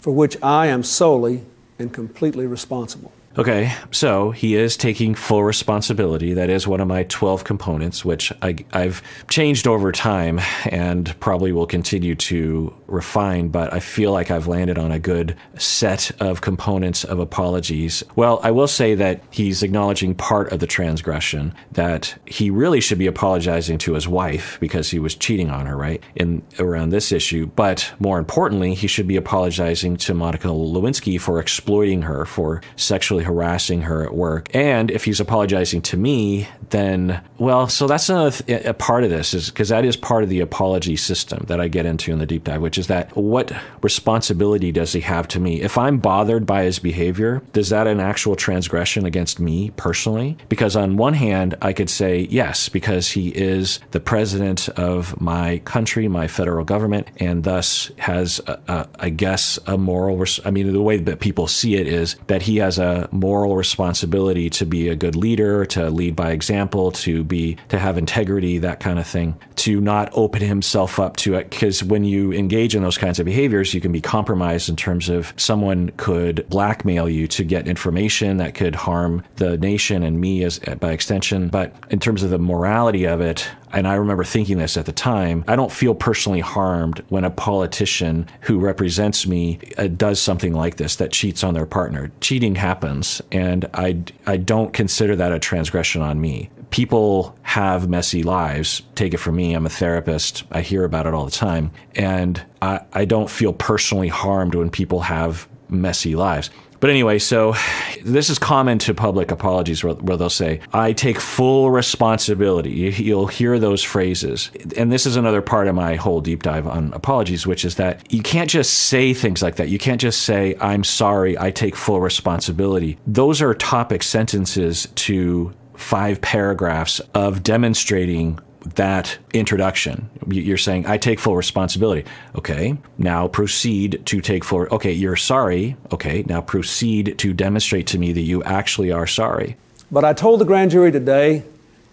for 0.00 0.12
which 0.12 0.36
I 0.42 0.66
am 0.66 0.82
solely 0.82 1.44
and 1.78 1.94
completely 1.94 2.48
responsible. 2.48 3.12
Okay, 3.38 3.72
so 3.92 4.32
he 4.32 4.56
is 4.56 4.76
taking 4.76 5.14
full 5.14 5.44
responsibility. 5.44 6.34
That 6.34 6.50
is 6.50 6.66
one 6.66 6.80
of 6.80 6.88
my 6.88 7.04
12 7.04 7.44
components, 7.44 8.04
which 8.04 8.32
I, 8.42 8.56
have 8.72 9.04
changed 9.28 9.68
over 9.68 9.92
time 9.92 10.40
and 10.64 11.18
probably 11.20 11.52
will 11.52 11.66
continue 11.66 12.16
to 12.16 12.74
refine, 12.88 13.48
but 13.48 13.72
I 13.72 13.78
feel 13.78 14.10
like 14.10 14.32
I've 14.32 14.48
landed 14.48 14.78
on 14.78 14.90
a 14.90 14.98
good 14.98 15.36
set 15.56 16.10
of 16.20 16.40
components 16.40 17.04
of 17.04 17.20
apologies. 17.20 18.02
Well, 18.16 18.40
I 18.42 18.50
will 18.50 18.66
say 18.66 18.96
that 18.96 19.22
he's 19.30 19.62
acknowledging 19.62 20.16
part 20.16 20.50
of 20.50 20.58
the 20.58 20.66
transgression, 20.66 21.54
that 21.70 22.18
he 22.26 22.50
really 22.50 22.80
should 22.80 22.98
be 22.98 23.06
apologizing 23.06 23.78
to 23.78 23.94
his 23.94 24.08
wife 24.08 24.58
because 24.58 24.90
he 24.90 24.98
was 24.98 25.14
cheating 25.14 25.50
on 25.50 25.66
her, 25.66 25.76
right? 25.76 26.02
In 26.16 26.42
around 26.58 26.90
this 26.90 27.12
issue. 27.12 27.46
But 27.46 27.92
more 28.00 28.18
importantly, 28.18 28.74
he 28.74 28.88
should 28.88 29.06
be 29.06 29.16
apologizing 29.16 29.98
to 29.98 30.14
Monica 30.14 30.48
Lewinsky 30.48 31.20
for 31.20 31.38
exploiting 31.38 32.02
her, 32.02 32.26
for 32.26 32.60
sexually 32.74 33.19
sexually 33.20 33.24
harassing 33.24 33.82
her 33.82 34.02
at 34.02 34.14
work. 34.14 34.54
And 34.54 34.90
if 34.90 35.04
he's 35.04 35.20
apologizing 35.20 35.82
to 35.82 35.96
me, 35.96 36.48
then, 36.70 37.20
well, 37.38 37.68
so 37.68 37.86
that's 37.86 38.08
another 38.08 38.30
th- 38.30 38.64
a 38.64 38.74
part 38.74 39.04
of 39.04 39.10
this 39.10 39.34
is 39.34 39.50
because 39.50 39.68
that 39.70 39.84
is 39.84 39.96
part 39.96 40.22
of 40.22 40.30
the 40.30 40.40
apology 40.40 40.96
system 40.96 41.44
that 41.48 41.60
I 41.60 41.68
get 41.68 41.86
into 41.86 42.12
in 42.12 42.18
the 42.18 42.26
deep 42.26 42.44
dive, 42.44 42.60
which 42.62 42.78
is 42.78 42.86
that 42.86 43.14
what 43.16 43.52
responsibility 43.82 44.72
does 44.72 44.92
he 44.92 45.00
have 45.00 45.26
to 45.28 45.40
me? 45.40 45.60
If 45.60 45.76
I'm 45.76 45.98
bothered 45.98 46.46
by 46.46 46.64
his 46.64 46.78
behavior, 46.78 47.42
does 47.52 47.70
that 47.70 47.86
an 47.86 48.00
actual 48.00 48.36
transgression 48.36 49.04
against 49.04 49.40
me 49.40 49.70
personally? 49.76 50.36
Because 50.48 50.76
on 50.76 50.96
one 50.96 51.14
hand, 51.14 51.56
I 51.60 51.72
could 51.72 51.90
say 51.90 52.28
yes, 52.30 52.68
because 52.68 53.10
he 53.10 53.28
is 53.30 53.80
the 53.90 54.00
president 54.00 54.68
of 54.70 55.20
my 55.20 55.58
country, 55.64 56.08
my 56.08 56.28
federal 56.28 56.64
government, 56.64 57.08
and 57.18 57.44
thus 57.44 57.90
has, 57.98 58.40
a, 58.46 58.58
a, 58.68 58.88
I 59.00 59.08
guess, 59.10 59.58
a 59.66 59.76
moral. 59.76 60.16
Res- 60.16 60.40
I 60.44 60.50
mean, 60.50 60.72
the 60.72 60.82
way 60.82 60.98
that 60.98 61.20
people 61.20 61.46
see 61.46 61.74
it 61.74 61.86
is 61.86 62.16
that 62.28 62.42
he 62.42 62.58
has 62.58 62.78
a 62.78 63.08
moral 63.12 63.56
responsibility 63.56 64.50
to 64.50 64.66
be 64.66 64.88
a 64.88 64.96
good 64.96 65.16
leader, 65.16 65.64
to 65.66 65.90
lead 65.90 66.16
by 66.16 66.30
example, 66.30 66.92
to 66.92 67.24
be 67.24 67.56
to 67.68 67.78
have 67.78 67.98
integrity, 67.98 68.58
that 68.58 68.80
kind 68.80 68.98
of 68.98 69.06
thing, 69.06 69.38
to 69.56 69.80
not 69.80 70.10
open 70.12 70.42
himself 70.42 70.98
up 70.98 71.16
to 71.16 71.34
it. 71.34 71.50
Because 71.50 71.82
when 71.82 72.04
you 72.04 72.32
engage 72.32 72.74
in 72.74 72.82
those 72.82 72.98
kinds 72.98 73.18
of 73.18 73.26
behaviors, 73.26 73.74
you 73.74 73.80
can 73.80 73.92
be 73.92 74.00
compromised 74.00 74.68
in 74.68 74.76
terms 74.76 75.08
of 75.08 75.32
someone 75.36 75.90
could 75.96 76.48
blackmail 76.48 77.08
you 77.08 77.26
to 77.28 77.44
get 77.44 77.68
information 77.68 78.38
that 78.38 78.54
could 78.54 78.74
harm 78.74 79.22
the 79.36 79.56
nation 79.58 80.02
and 80.02 80.20
me 80.20 80.44
as 80.44 80.58
by 80.58 80.92
extension. 80.92 81.48
But 81.48 81.74
in 81.90 82.00
terms 82.00 82.22
of 82.22 82.30
the 82.30 82.38
morality 82.38 83.06
of 83.06 83.20
it, 83.20 83.48
and 83.72 83.86
I 83.86 83.94
remember 83.94 84.24
thinking 84.24 84.58
this 84.58 84.76
at 84.76 84.86
the 84.86 84.92
time, 84.92 85.44
I 85.46 85.56
don't 85.56 85.72
feel 85.72 85.94
personally 85.94 86.40
harmed 86.40 87.04
when 87.08 87.24
a 87.24 87.30
politician 87.30 88.28
who 88.42 88.58
represents 88.58 89.26
me 89.26 89.58
uh, 89.78 89.86
does 89.88 90.20
something 90.20 90.52
like 90.52 90.76
this 90.76 90.96
that 90.96 91.12
cheats 91.12 91.44
on 91.44 91.54
their 91.54 91.66
partner. 91.66 92.10
Cheating 92.20 92.54
happens, 92.54 93.22
and 93.30 93.68
I, 93.74 94.02
I 94.26 94.36
don't 94.36 94.72
consider 94.72 95.16
that 95.16 95.32
a 95.32 95.38
transgression 95.38 96.02
on 96.02 96.20
me. 96.20 96.50
People 96.70 97.36
have 97.42 97.88
messy 97.88 98.22
lives. 98.22 98.82
Take 98.94 99.14
it 99.14 99.18
from 99.18 99.36
me, 99.36 99.54
I'm 99.54 99.66
a 99.66 99.70
therapist. 99.70 100.44
I 100.52 100.60
hear 100.62 100.84
about 100.84 101.06
it 101.06 101.14
all 101.14 101.24
the 101.24 101.30
time. 101.30 101.72
And 101.96 102.42
I, 102.62 102.80
I 102.92 103.04
don't 103.04 103.30
feel 103.30 103.52
personally 103.52 104.08
harmed 104.08 104.54
when 104.54 104.70
people 104.70 105.00
have 105.00 105.48
messy 105.68 106.14
lives. 106.14 106.50
But 106.80 106.88
anyway, 106.88 107.18
so 107.18 107.54
this 108.02 108.30
is 108.30 108.38
common 108.38 108.78
to 108.80 108.94
public 108.94 109.30
apologies 109.30 109.84
where, 109.84 109.94
where, 109.94 110.16
they'll 110.16 110.30
say, 110.30 110.60
I 110.72 110.94
take 110.94 111.20
full 111.20 111.70
responsibility. 111.70 112.70
You'll 112.70 113.26
hear 113.26 113.58
those 113.58 113.82
phrases. 113.82 114.50
And 114.76 114.90
this 114.90 115.04
is 115.04 115.16
another 115.16 115.42
part 115.42 115.68
of 115.68 115.74
my 115.74 115.96
whole 115.96 116.22
deep 116.22 116.42
dive 116.42 116.66
on 116.66 116.92
apologies, 116.94 117.46
which 117.46 117.66
is 117.66 117.74
that 117.76 118.10
you 118.12 118.22
can't 118.22 118.48
just 118.48 118.72
say 118.72 119.12
things 119.12 119.42
like 119.42 119.56
that. 119.56 119.68
You 119.68 119.78
can't 119.78 120.00
just 120.00 120.22
say, 120.22 120.56
I'm 120.60 120.82
sorry, 120.82 121.38
I 121.38 121.50
take 121.50 121.76
full 121.76 122.00
responsibility. 122.00 122.98
Those 123.06 123.42
are 123.42 123.52
topic 123.54 124.02
sentences 124.02 124.88
to 124.94 125.52
five 125.74 126.20
paragraphs 126.20 127.00
of 127.14 127.42
demonstrating 127.42 128.38
that 128.74 129.18
introduction. 129.32 130.10
You're 130.28 130.58
saying, 130.58 130.86
I 130.86 130.98
take 130.98 131.18
full 131.18 131.36
responsibility. 131.36 132.04
Okay, 132.34 132.76
now 132.98 133.28
proceed 133.28 134.02
to 134.06 134.20
take 134.20 134.44
full. 134.44 134.66
Okay, 134.70 134.92
you're 134.92 135.16
sorry. 135.16 135.76
Okay, 135.92 136.24
now 136.26 136.40
proceed 136.40 137.18
to 137.18 137.32
demonstrate 137.32 137.86
to 137.88 137.98
me 137.98 138.12
that 138.12 138.20
you 138.20 138.42
actually 138.44 138.92
are 138.92 139.06
sorry. 139.06 139.56
But 139.90 140.04
I 140.04 140.12
told 140.12 140.40
the 140.40 140.44
grand 140.44 140.70
jury 140.70 140.92
today, 140.92 141.42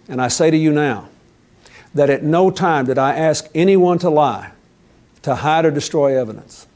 and 0.08 0.20
I 0.20 0.28
say 0.28 0.50
to 0.50 0.56
you 0.56 0.72
now, 0.72 1.08
that 1.94 2.10
at 2.10 2.22
no 2.22 2.50
time 2.50 2.84
did 2.86 2.98
I 2.98 3.14
ask 3.14 3.48
anyone 3.54 3.98
to 4.00 4.10
lie, 4.10 4.52
to 5.22 5.36
hide 5.36 5.64
or 5.64 5.70
destroy 5.70 6.20
evidence, 6.20 6.66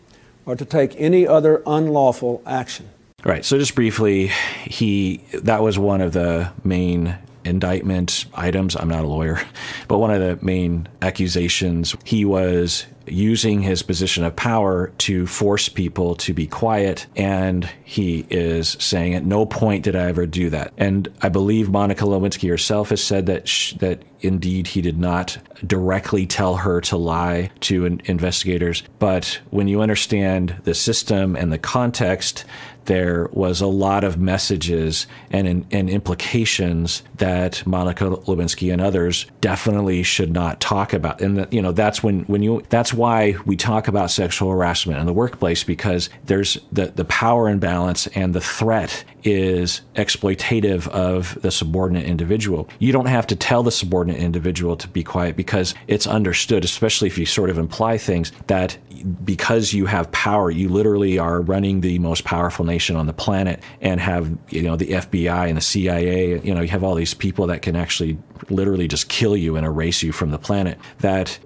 or 0.47 0.57
to 0.57 0.65
take 0.65 0.99
any 0.99 1.27
other 1.27 1.63
unlawful 1.67 2.43
action. 2.47 2.89
Right. 3.25 3.45
So 3.45 3.57
just 3.57 3.75
briefly, 3.75 4.33
he 4.65 5.19
that 5.33 5.63
was 5.63 5.79
one 5.79 6.01
of 6.01 6.13
the 6.13 6.51
main 6.65 7.17
indictment 7.45 8.27
items. 8.35 8.77
I'm 8.77 8.89
not 8.89 9.05
a 9.05 9.09
lawyer, 9.09 9.41
but 9.89 9.99
one 9.99 10.11
of 10.11 10.21
the 10.21 10.45
main 10.45 10.89
accusations 11.01 11.95
he 12.05 12.25
was 12.25 12.87
using 13.07 13.63
his 13.63 13.83
position 13.83 14.25
of 14.25 14.35
power 14.37 14.93
to 14.99 15.27
force 15.27 15.69
people 15.69 16.15
to 16.17 16.33
be 16.33 16.47
quiet. 16.47 17.07
And 17.17 17.69
he 17.85 18.27
is 18.31 18.77
saying, 18.81 19.15
at 19.15 19.25
no 19.25 19.47
point 19.47 19.85
did 19.85 19.97
I 19.97 20.05
ever 20.09 20.27
do 20.27 20.51
that. 20.51 20.73
And 20.77 21.09
I 21.21 21.29
believe 21.29 21.71
Monica 21.71 22.05
Lewinsky 22.05 22.49
herself 22.49 22.91
has 22.91 23.03
said 23.03 23.27
that 23.27 23.49
sh- 23.49 23.75
that 23.75 24.03
indeed 24.21 24.69
he 24.69 24.81
did 24.81 24.99
not 24.99 25.37
directly 25.67 26.27
tell 26.27 26.57
her 26.57 26.81
to 26.83 26.97
lie 26.97 27.51
to 27.61 27.87
in- 27.87 28.01
investigators. 28.05 28.83
But 28.99 29.41
when 29.51 29.69
you 29.69 29.81
understand 29.81 30.57
the 30.65 30.75
system 30.75 31.37
and 31.37 31.53
the 31.53 31.59
context, 31.59 32.45
there 32.87 33.29
was 33.33 33.61
a 33.61 33.67
lot 33.67 34.05
of 34.05 34.19
messages 34.19 35.07
and, 35.31 35.67
and 35.71 35.91
implications 35.91 37.03
that 37.17 37.65
Monica 37.67 38.05
Lewinsky 38.05 38.73
and 38.73 38.81
others 38.81 39.27
definitely 39.41 40.03
should 40.03 40.33
not 40.33 40.61
talk 40.61 40.93
about. 40.93 41.21
And 41.21 41.39
the, 41.39 41.49
you 41.51 41.63
know 41.63 41.73
that's 41.73 42.03
when 42.03 42.21
when 42.25 42.43
you 42.43 42.63
that's 42.69 42.93
why 42.93 43.35
we 43.47 43.57
talk 43.57 43.89
about 43.89 44.11
sexual 44.11 44.51
harassment 44.51 44.99
in 44.99 45.07
the 45.07 45.13
workplace 45.13 45.65
because 45.65 46.11
there's 46.27 46.59
the 46.71 46.87
the 46.87 47.05
power 47.05 47.49
imbalance 47.49 48.07
and 48.09 48.35
the 48.35 48.41
threat 48.41 49.05
is 49.25 49.83
exploitative 49.95 50.89
of 50.89 51.41
the 51.43 51.51
subordinate 51.51 52.07
individual. 52.07 52.69
You 52.79 52.93
don't 52.93 53.07
have 53.07 53.27
to 53.29 53.37
tell 53.37 53.63
the 53.63 53.71
subordinate 53.71 54.21
individual 54.21 54.77
to 54.77 54.89
be 54.89 55.05
quiet 55.05 55.37
because 55.37 55.75
it's 55.87 56.07
understood, 56.07 56.65
especially 56.65 57.09
if 57.09 57.19
you 57.19 57.27
sort 57.27 57.51
of 57.51 57.59
imply 57.59 57.99
things 57.99 58.33
that 58.49 58.77
because 59.25 59.73
you 59.73 59.87
have 59.87 60.11
power, 60.13 60.51
you 60.51 60.69
literally 60.69 61.19
are 61.19 61.41
running 61.41 61.81
the 61.81 61.99
most 61.99 62.25
powerful 62.25 62.65
nation 62.65 62.97
on 62.97 63.07
the 63.07 63.13
planet 63.13 63.63
and 63.81 64.01
have, 64.01 64.37
you 64.51 64.63
know, 64.63 64.77
the 64.77 64.89
FBI 64.89 65.49
and 65.49 65.57
the 65.57 65.63
CIA, 65.63 66.41
you 66.41 66.55
know, 66.55 66.61
you 66.61 66.69
have 66.69 66.85
all 66.85 66.95
these 66.95 67.15
people 67.15 67.47
that 67.47 67.63
can 67.63 67.77
actually 67.77 68.19
literally 68.51 68.89
just 68.89 69.09
kill 69.09 69.37
you 69.37 69.57
and 69.57 69.67
erase 69.67 70.03
you 70.03 70.13
from 70.13 70.31
the 70.31 70.39
planet. 70.39 70.79
That 71.01 71.39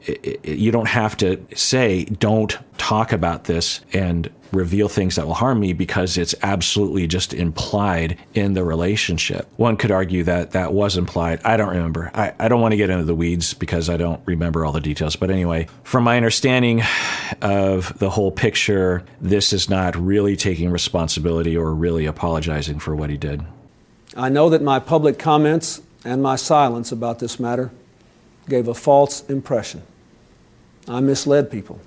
you 0.45 0.71
don't 0.71 0.89
have 0.89 1.17
to 1.19 1.45
say, 1.55 2.05
don't 2.05 2.59
talk 2.79 3.13
about 3.13 3.45
this 3.45 3.81
and 3.93 4.31
reveal 4.53 4.89
things 4.89 5.17
that 5.17 5.27
will 5.27 5.35
harm 5.35 5.61
me 5.61 5.73
because 5.73 6.17
it's 6.17 6.35
absolutely 6.43 7.07
just 7.07 7.35
implied 7.35 8.19
in 8.35 8.55
the 8.55 8.65
relationship. 8.65 9.49
One 9.57 9.77
could 9.77 9.91
argue 9.91 10.23
that 10.25 10.53
that 10.53 10.73
was 10.73 10.97
implied. 10.97 11.41
I 11.45 11.57
don't 11.57 11.71
remember. 11.71 12.11
I, 12.15 12.35
I 12.39 12.49
don't 12.49 12.61
want 12.61 12.73
to 12.73 12.77
get 12.77 12.91
into 12.91 13.05
the 13.05 13.15
weeds 13.15 13.55
because 13.55 13.89
I 13.91 13.97
don't 13.97 14.21
remember 14.27 14.65
all 14.65 14.73
the 14.73 14.81
details. 14.81 15.17
But 15.17 15.31
anyway, 15.31 15.69
from 15.83 16.05
my 16.05 16.17
understanding 16.17 16.83
of 17.43 17.99
the 17.99 18.11
whole 18.11 18.31
picture, 18.31 19.05
this 19.21 19.53
is 19.53 19.69
not 19.69 19.97
really 19.97 20.37
taking 20.37 20.71
responsibility 20.71 21.57
or 21.57 21.75
really 21.75 22.07
apologizing 22.07 22.79
for 22.79 22.95
what 22.95 23.11
he 23.11 23.17
did. 23.17 23.43
I 24.17 24.29
know 24.29 24.49
that 24.51 24.63
my 24.63 24.79
public 24.79 25.19
comments 25.19 25.83
and 26.05 26.23
my 26.23 26.37
silence 26.37 26.93
about 26.93 27.19
this 27.19 27.39
matter 27.39 27.71
gave 28.49 28.69
a 28.69 28.75
false 28.75 29.29
impression. 29.29 29.83
I 30.89 31.01
misled 31.01 31.51
people, 31.51 31.81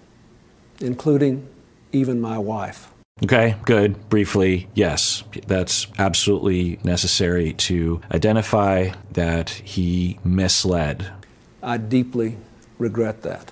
including 0.82 1.48
even 1.92 2.20
my 2.22 2.38
wife. 2.38 2.92
Okay, 3.24 3.56
good. 3.66 4.10
Briefly, 4.10 4.70
yes, 4.74 5.24
that's 5.48 5.88
absolutely 5.98 6.80
necessary 6.84 7.54
to 7.54 8.00
identify 8.14 8.92
that 9.12 9.50
he 9.50 10.20
misled. 10.24 11.12
I 11.62 11.78
deeply 11.78 12.38
regret 12.78 13.24
that. 13.24 13.52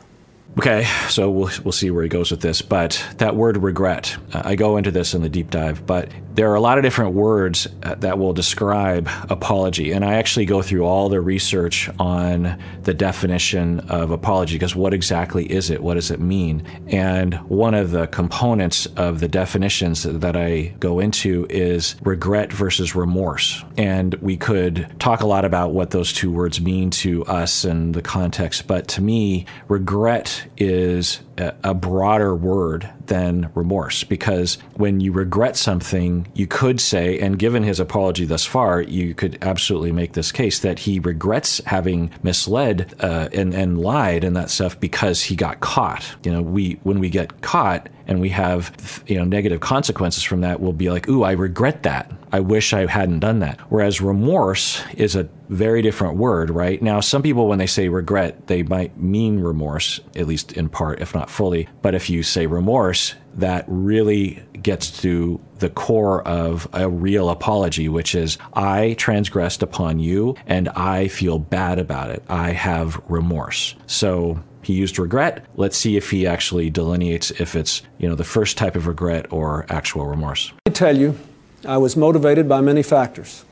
Okay, 0.58 0.86
so 1.10 1.30
we'll, 1.30 1.52
we'll 1.64 1.72
see 1.72 1.92
where 1.92 2.02
he 2.02 2.10
goes 2.10 2.32
with 2.32 2.42
this. 2.42 2.64
But 2.64 3.06
that 3.18 3.36
word 3.36 3.58
regret, 3.58 4.18
uh, 4.34 4.42
I 4.44 4.56
go 4.56 4.78
into 4.78 4.90
this 4.90 5.14
in 5.14 5.22
the 5.22 5.30
deep 5.30 5.52
dive, 5.52 5.86
but 5.86 6.10
there 6.38 6.52
are 6.52 6.56
a 6.56 6.60
lot 6.60 6.78
of 6.78 6.84
different 6.84 7.14
words 7.14 7.68
uh, 7.82 7.96
that 7.96 8.20
will 8.20 8.34
describe 8.34 9.10
apology. 9.30 9.92
And 9.92 10.06
I 10.06 10.16
actually 10.16 10.46
go 10.46 10.62
through 10.62 10.86
all 10.86 11.10
the 11.10 11.20
research 11.20 11.90
on 12.00 12.62
the 12.84 12.94
definition 12.94 13.80
of 13.90 14.12
apology 14.12 14.56
because 14.56 14.76
what 14.76 14.94
exactly 14.94 15.52
is 15.52 15.72
it? 15.72 15.82
What 15.82 15.96
does 15.96 16.12
it 16.12 16.20
mean? 16.20 16.64
And 16.88 17.34
one 17.50 17.74
of 17.74 17.90
the 17.90 18.06
components 18.08 18.86
of 18.98 19.20
the 19.20 19.28
definitions 19.28 20.04
that 20.04 20.36
I 20.36 20.76
go 20.80 21.00
into 21.00 21.48
is 21.50 21.96
regret 22.04 22.54
versus 22.54 22.96
remorse. 22.96 23.64
And 23.76 24.14
we 24.16 24.38
could 24.38 24.88
talk 25.00 25.22
a 25.22 25.28
lot 25.28 25.44
about 25.44 25.74
what 25.74 25.90
those 25.90 26.14
two 26.14 26.32
words 26.32 26.62
mean 26.62 26.92
to 26.92 27.26
us 27.26 27.64
and 27.64 27.96
the 27.96 28.04
context, 28.04 28.68
but 28.68 28.88
to 28.90 29.02
me, 29.02 29.46
regret 29.68 30.47
is 30.56 31.20
a 31.38 31.74
broader 31.74 32.36
word 32.36 32.90
than 33.08 33.50
remorse 33.56 34.04
because 34.04 34.56
when 34.76 35.00
you 35.00 35.12
regret 35.12 35.56
something, 35.56 36.28
you 36.34 36.48
could 36.48 36.80
say, 36.80 37.20
and 37.20 37.40
given 37.40 37.64
his 37.64 37.80
apology 37.80 38.26
thus 38.26 38.46
far, 38.46 38.82
you 38.82 39.14
could 39.14 39.38
absolutely 39.42 39.92
make 39.92 40.14
this 40.14 40.32
case 40.32 40.60
that 40.60 40.80
he 40.80 41.00
regrets 41.00 41.62
having 41.66 42.12
misled 42.24 42.94
uh, 43.00 43.30
and, 43.34 43.54
and 43.54 43.80
lied 43.80 44.24
and 44.24 44.36
that 44.36 44.50
stuff 44.50 44.80
because 44.80 45.22
he 45.22 45.36
got 45.36 45.60
caught. 45.60 46.16
You 46.24 46.32
know, 46.32 46.42
we 46.42 46.80
when 46.84 47.00
we 47.00 47.10
get 47.10 47.42
caught 47.42 47.90
and 48.08 48.22
we 48.22 48.30
have 48.30 49.04
you 49.06 49.18
know 49.18 49.26
negative 49.26 49.60
consequences 49.60 50.24
from 50.24 50.42
that, 50.42 50.60
we'll 50.60 50.74
be 50.74 50.90
like, 50.90 51.08
"Ooh, 51.10 51.24
I 51.24 51.34
regret 51.34 51.84
that. 51.84 52.12
I 52.32 52.40
wish 52.40 52.74
I 52.74 52.86
hadn't 52.88 53.20
done 53.20 53.40
that." 53.40 53.60
Whereas 53.70 54.02
remorse 54.02 54.82
is 54.96 55.16
a 55.16 55.30
very 55.50 55.82
different 55.82 56.18
word, 56.18 56.50
right? 56.50 56.82
Now, 56.82 57.00
some 57.00 57.22
people 57.22 57.48
when 57.48 57.60
they 57.60 57.68
say 57.68 57.90
regret, 57.90 58.48
they 58.48 58.64
might 58.64 58.98
mean 58.98 59.40
remorse, 59.40 60.00
at 60.16 60.28
least 60.28 60.54
in 60.54 60.70
part, 60.70 61.02
if 61.02 61.14
not 61.14 61.27
not 61.28 61.34
fully. 61.34 61.68
But 61.82 61.96
if 61.96 62.10
you 62.10 62.24
say 62.24 62.48
remorse, 62.48 63.16
that 63.36 63.66
really 63.68 64.44
gets 64.62 65.02
to 65.02 65.40
the 65.60 65.70
core 65.70 66.28
of 66.28 66.68
a 66.74 66.90
real 66.90 67.30
apology, 67.30 67.90
which 67.90 68.16
is 68.16 68.38
I 68.54 68.96
transgressed 68.98 69.62
upon 69.64 70.00
you 70.00 70.36
and 70.48 70.70
I 70.70 71.08
feel 71.08 71.40
bad 71.40 71.80
about 71.80 72.10
it. 72.10 72.24
I 72.30 72.52
have 72.52 73.02
remorse. 73.10 73.76
So 73.86 74.40
he 74.64 74.74
used 74.74 75.00
regret. 75.00 75.46
Let's 75.56 75.78
see 75.78 75.98
if 75.98 76.10
he 76.12 76.26
actually 76.28 76.70
delineates 76.70 77.32
if 77.32 77.56
it's, 77.56 77.82
you 78.00 78.10
know, 78.10 78.16
the 78.16 78.24
first 78.24 78.58
type 78.58 78.76
of 78.76 78.88
regret 78.88 79.28
or 79.32 79.66
actual 79.70 80.06
remorse. 80.06 80.52
I 80.66 80.72
tell 80.72 80.98
you, 80.98 81.18
I 81.66 81.78
was 81.78 81.96
motivated 81.96 82.48
by 82.48 82.62
many 82.62 82.84
factors. 82.84 83.44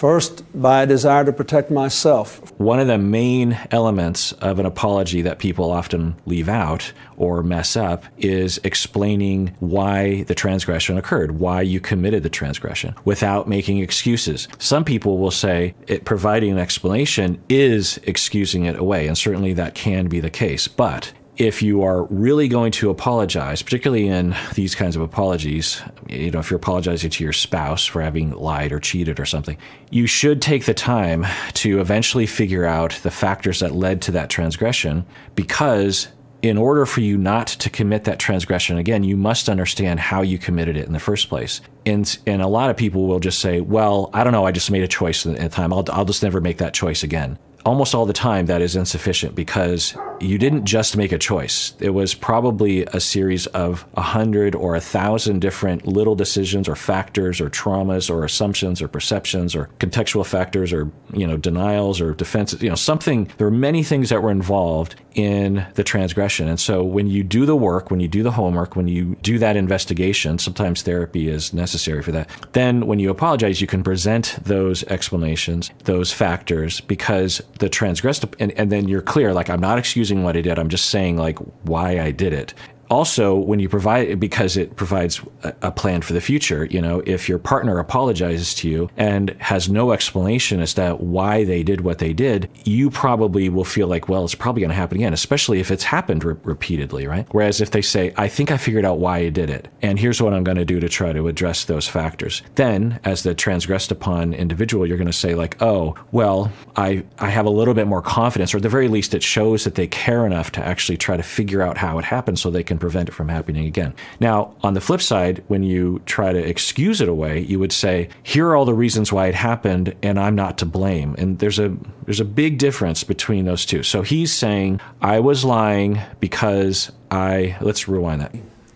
First, 0.00 0.44
by 0.58 0.84
a 0.84 0.86
desire 0.86 1.26
to 1.26 1.32
protect 1.34 1.70
myself. 1.70 2.58
One 2.58 2.80
of 2.80 2.86
the 2.86 2.96
main 2.96 3.58
elements 3.70 4.32
of 4.32 4.58
an 4.58 4.64
apology 4.64 5.20
that 5.20 5.38
people 5.38 5.70
often 5.70 6.16
leave 6.24 6.48
out 6.48 6.94
or 7.18 7.42
mess 7.42 7.76
up 7.76 8.06
is 8.16 8.58
explaining 8.64 9.54
why 9.60 10.22
the 10.22 10.34
transgression 10.34 10.96
occurred, 10.96 11.32
why 11.32 11.60
you 11.60 11.80
committed 11.80 12.22
the 12.22 12.30
transgression, 12.30 12.94
without 13.04 13.46
making 13.46 13.80
excuses. 13.80 14.48
Some 14.58 14.86
people 14.86 15.18
will 15.18 15.30
say 15.30 15.74
it, 15.86 16.06
providing 16.06 16.52
an 16.52 16.58
explanation 16.58 17.38
is 17.50 18.00
excusing 18.04 18.64
it 18.64 18.78
away, 18.78 19.06
and 19.06 19.18
certainly 19.18 19.52
that 19.52 19.74
can 19.74 20.06
be 20.06 20.20
the 20.20 20.30
case. 20.30 20.66
But 20.66 21.12
if 21.40 21.62
you 21.62 21.82
are 21.82 22.04
really 22.10 22.48
going 22.48 22.70
to 22.70 22.90
apologize, 22.90 23.62
particularly 23.62 24.06
in 24.06 24.36
these 24.56 24.74
kinds 24.74 24.94
of 24.94 25.00
apologies, 25.00 25.80
you 26.06 26.30
know, 26.30 26.38
if 26.38 26.50
you're 26.50 26.58
apologizing 26.58 27.08
to 27.08 27.24
your 27.24 27.32
spouse 27.32 27.86
for 27.86 28.02
having 28.02 28.32
lied 28.32 28.72
or 28.72 28.78
cheated 28.78 29.18
or 29.18 29.24
something, 29.24 29.56
you 29.90 30.06
should 30.06 30.42
take 30.42 30.66
the 30.66 30.74
time 30.74 31.24
to 31.54 31.80
eventually 31.80 32.26
figure 32.26 32.66
out 32.66 32.92
the 33.02 33.10
factors 33.10 33.60
that 33.60 33.74
led 33.74 34.02
to 34.02 34.10
that 34.10 34.28
transgression 34.28 35.06
because 35.34 36.08
in 36.42 36.58
order 36.58 36.84
for 36.84 37.00
you 37.00 37.16
not 37.16 37.46
to 37.46 37.70
commit 37.70 38.04
that 38.04 38.18
transgression 38.18 38.76
again, 38.76 39.02
you 39.02 39.16
must 39.16 39.48
understand 39.48 39.98
how 39.98 40.20
you 40.20 40.36
committed 40.36 40.76
it 40.76 40.86
in 40.86 40.92
the 40.92 41.00
first 41.00 41.30
place. 41.30 41.62
And, 41.86 42.18
and 42.26 42.42
a 42.42 42.48
lot 42.48 42.68
of 42.68 42.76
people 42.76 43.06
will 43.06 43.20
just 43.20 43.38
say, 43.38 43.62
well, 43.62 44.10
I 44.12 44.24
don't 44.24 44.34
know, 44.34 44.44
I 44.44 44.52
just 44.52 44.70
made 44.70 44.82
a 44.82 44.88
choice 44.88 45.24
at 45.24 45.38
the 45.38 45.48
time. 45.48 45.72
I'll, 45.72 45.86
I'll 45.90 46.04
just 46.04 46.22
never 46.22 46.42
make 46.42 46.58
that 46.58 46.74
choice 46.74 47.02
again 47.02 47.38
almost 47.64 47.94
all 47.94 48.06
the 48.06 48.12
time 48.12 48.46
that 48.46 48.62
is 48.62 48.76
insufficient 48.76 49.34
because 49.34 49.94
you 50.20 50.38
didn't 50.38 50.64
just 50.64 50.96
make 50.96 51.12
a 51.12 51.18
choice. 51.18 51.74
It 51.80 51.90
was 51.90 52.14
probably 52.14 52.84
a 52.86 53.00
series 53.00 53.46
of 53.48 53.86
a 53.94 54.02
hundred 54.02 54.54
or 54.54 54.74
a 54.74 54.80
thousand 54.80 55.40
different 55.40 55.86
little 55.86 56.14
decisions 56.14 56.68
or 56.68 56.76
factors 56.76 57.40
or 57.40 57.50
traumas 57.50 58.10
or 58.10 58.24
assumptions 58.24 58.82
or 58.82 58.88
perceptions 58.88 59.54
or 59.54 59.68
contextual 59.78 60.26
factors 60.26 60.72
or, 60.72 60.90
you 61.12 61.26
know, 61.26 61.36
denials 61.36 62.00
or 62.00 62.14
defenses, 62.14 62.62
you 62.62 62.68
know, 62.68 62.74
something. 62.74 63.30
There 63.38 63.46
were 63.46 63.56
many 63.56 63.82
things 63.82 64.10
that 64.10 64.22
were 64.22 64.30
involved 64.30 64.96
in 65.14 65.66
the 65.74 65.84
transgression. 65.84 66.48
And 66.48 66.60
so 66.60 66.82
when 66.82 67.06
you 67.06 67.22
do 67.22 67.46
the 67.46 67.56
work, 67.56 67.90
when 67.90 68.00
you 68.00 68.08
do 68.08 68.22
the 68.22 68.30
homework, 68.30 68.76
when 68.76 68.88
you 68.88 69.16
do 69.22 69.38
that 69.38 69.56
investigation, 69.56 70.38
sometimes 70.38 70.82
therapy 70.82 71.28
is 71.28 71.52
necessary 71.52 72.02
for 72.02 72.12
that. 72.12 72.28
Then 72.52 72.86
when 72.86 72.98
you 72.98 73.10
apologize, 73.10 73.60
you 73.60 73.66
can 73.66 73.82
present 73.82 74.38
those 74.42 74.84
explanations, 74.84 75.70
those 75.84 76.12
factors, 76.12 76.80
because 76.80 77.42
the 77.58 77.68
transgressed, 77.68 78.24
and, 78.38 78.52
and 78.52 78.70
then 78.70 78.88
you're 78.88 79.02
clear, 79.02 79.32
like, 79.32 79.50
I'm 79.50 79.60
not 79.60 79.78
excusing 79.78 80.22
what 80.22 80.36
I 80.36 80.40
did. 80.40 80.58
I'm 80.58 80.68
just 80.68 80.90
saying, 80.90 81.16
like, 81.16 81.38
why 81.64 82.00
I 82.00 82.10
did 82.10 82.32
it 82.32 82.54
also 82.90 83.36
when 83.36 83.60
you 83.60 83.68
provide 83.68 84.18
because 84.18 84.56
it 84.56 84.74
provides 84.76 85.20
a, 85.62 85.70
plan 85.70 86.02
for 86.02 86.12
the 86.12 86.20
future 86.20 86.64
you 86.64 86.82
know 86.82 87.00
if 87.06 87.28
your 87.28 87.38
partner 87.38 87.78
apologizes 87.78 88.52
to 88.52 88.68
you 88.68 88.90
and 88.96 89.30
has 89.38 89.68
no 89.68 89.92
explanation 89.92 90.60
as 90.60 90.74
to 90.74 90.94
why 90.96 91.44
they 91.44 91.62
did 91.62 91.82
what 91.82 91.98
they 91.98 92.12
did 92.12 92.50
you 92.64 92.90
probably 92.90 93.48
will 93.48 93.64
feel 93.64 93.86
like 93.86 94.08
well 94.08 94.24
it's 94.24 94.34
probably 94.34 94.60
going 94.60 94.68
to 94.68 94.74
happen 94.74 94.98
again 94.98 95.12
especially 95.12 95.60
if 95.60 95.70
it's 95.70 95.84
happened 95.84 96.24
re- 96.24 96.34
repeatedly 96.42 97.06
right? 97.06 97.26
Whereas 97.30 97.60
if 97.60 97.70
they 97.70 97.82
say 97.82 98.12
i 98.16 98.26
think 98.26 98.50
i 98.50 98.56
figured 98.56 98.84
out 98.84 98.98
why 98.98 99.18
i 99.18 99.28
did 99.28 99.48
it 99.48 99.68
and 99.80 99.96
here's 99.96 100.20
what 100.20 100.34
i'm 100.34 100.42
going 100.42 100.56
to 100.56 100.64
do 100.64 100.80
to 100.80 100.88
try 100.88 101.12
to 101.12 101.28
address 101.28 101.64
those 101.64 101.86
factors 101.86 102.42
then 102.56 102.98
as 103.04 103.22
the 103.22 103.34
transgressed 103.34 103.92
upon 103.92 104.34
individual 104.34 104.86
you're 104.86 104.98
going 104.98 105.06
to 105.06 105.12
say 105.12 105.36
like 105.36 105.62
oh 105.62 105.94
well 106.10 106.50
i 106.74 107.04
i 107.20 107.30
have 107.30 107.46
a 107.46 107.50
little 107.50 107.74
bit 107.74 107.86
more 107.86 108.02
confidence 108.02 108.52
or 108.52 108.56
at 108.56 108.64
the 108.64 108.68
very 108.68 108.88
least 108.88 109.14
it 109.14 109.22
shows 109.22 109.62
that 109.62 109.76
they 109.76 109.86
care 109.86 110.26
enough 110.26 110.50
to 110.50 110.60
actually 110.64 110.96
try 110.96 111.16
to 111.16 111.22
figure 111.22 111.62
out 111.62 111.78
how 111.78 111.96
it 111.96 112.04
happened 112.04 112.36
so 112.36 112.50
they 112.50 112.64
can 112.64 112.79
prevent 112.80 113.08
it 113.08 113.12
from 113.12 113.28
happening 113.28 113.66
again. 113.66 113.94
Now, 114.18 114.54
on 114.62 114.74
the 114.74 114.80
flip 114.80 115.00
side, 115.02 115.44
when 115.48 115.62
you 115.62 116.00
try 116.06 116.32
to 116.32 116.38
excuse 116.38 117.00
it 117.00 117.08
away, 117.08 117.40
you 117.40 117.58
would 117.58 117.72
say, 117.72 118.08
here 118.22 118.48
are 118.48 118.56
all 118.56 118.64
the 118.64 118.74
reasons 118.74 119.12
why 119.12 119.28
it 119.28 119.34
happened 119.34 119.94
and 120.02 120.18
I'm 120.18 120.34
not 120.34 120.58
to 120.58 120.66
blame. 120.66 121.14
And 121.18 121.38
there's 121.38 121.58
a 121.58 121.76
there's 122.04 122.20
a 122.20 122.24
big 122.24 122.58
difference 122.58 123.04
between 123.04 123.44
those 123.44 123.64
two. 123.64 123.82
So 123.82 124.02
he's 124.02 124.32
saying, 124.32 124.80
I 125.00 125.20
was 125.20 125.44
lying 125.44 126.00
because 126.18 126.90
I 127.10 127.56
let's 127.60 127.86
rewind 127.86 128.20
that. 128.22 128.34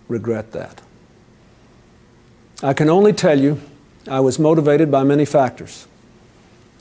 Regret 0.09 0.53
that. 0.53 0.81
I 2.63 2.73
can 2.73 2.89
only 2.89 3.13
tell 3.13 3.39
you 3.39 3.61
I 4.09 4.21
was 4.21 4.39
motivated 4.39 4.91
by 4.91 5.03
many 5.03 5.25
factors. 5.25 5.87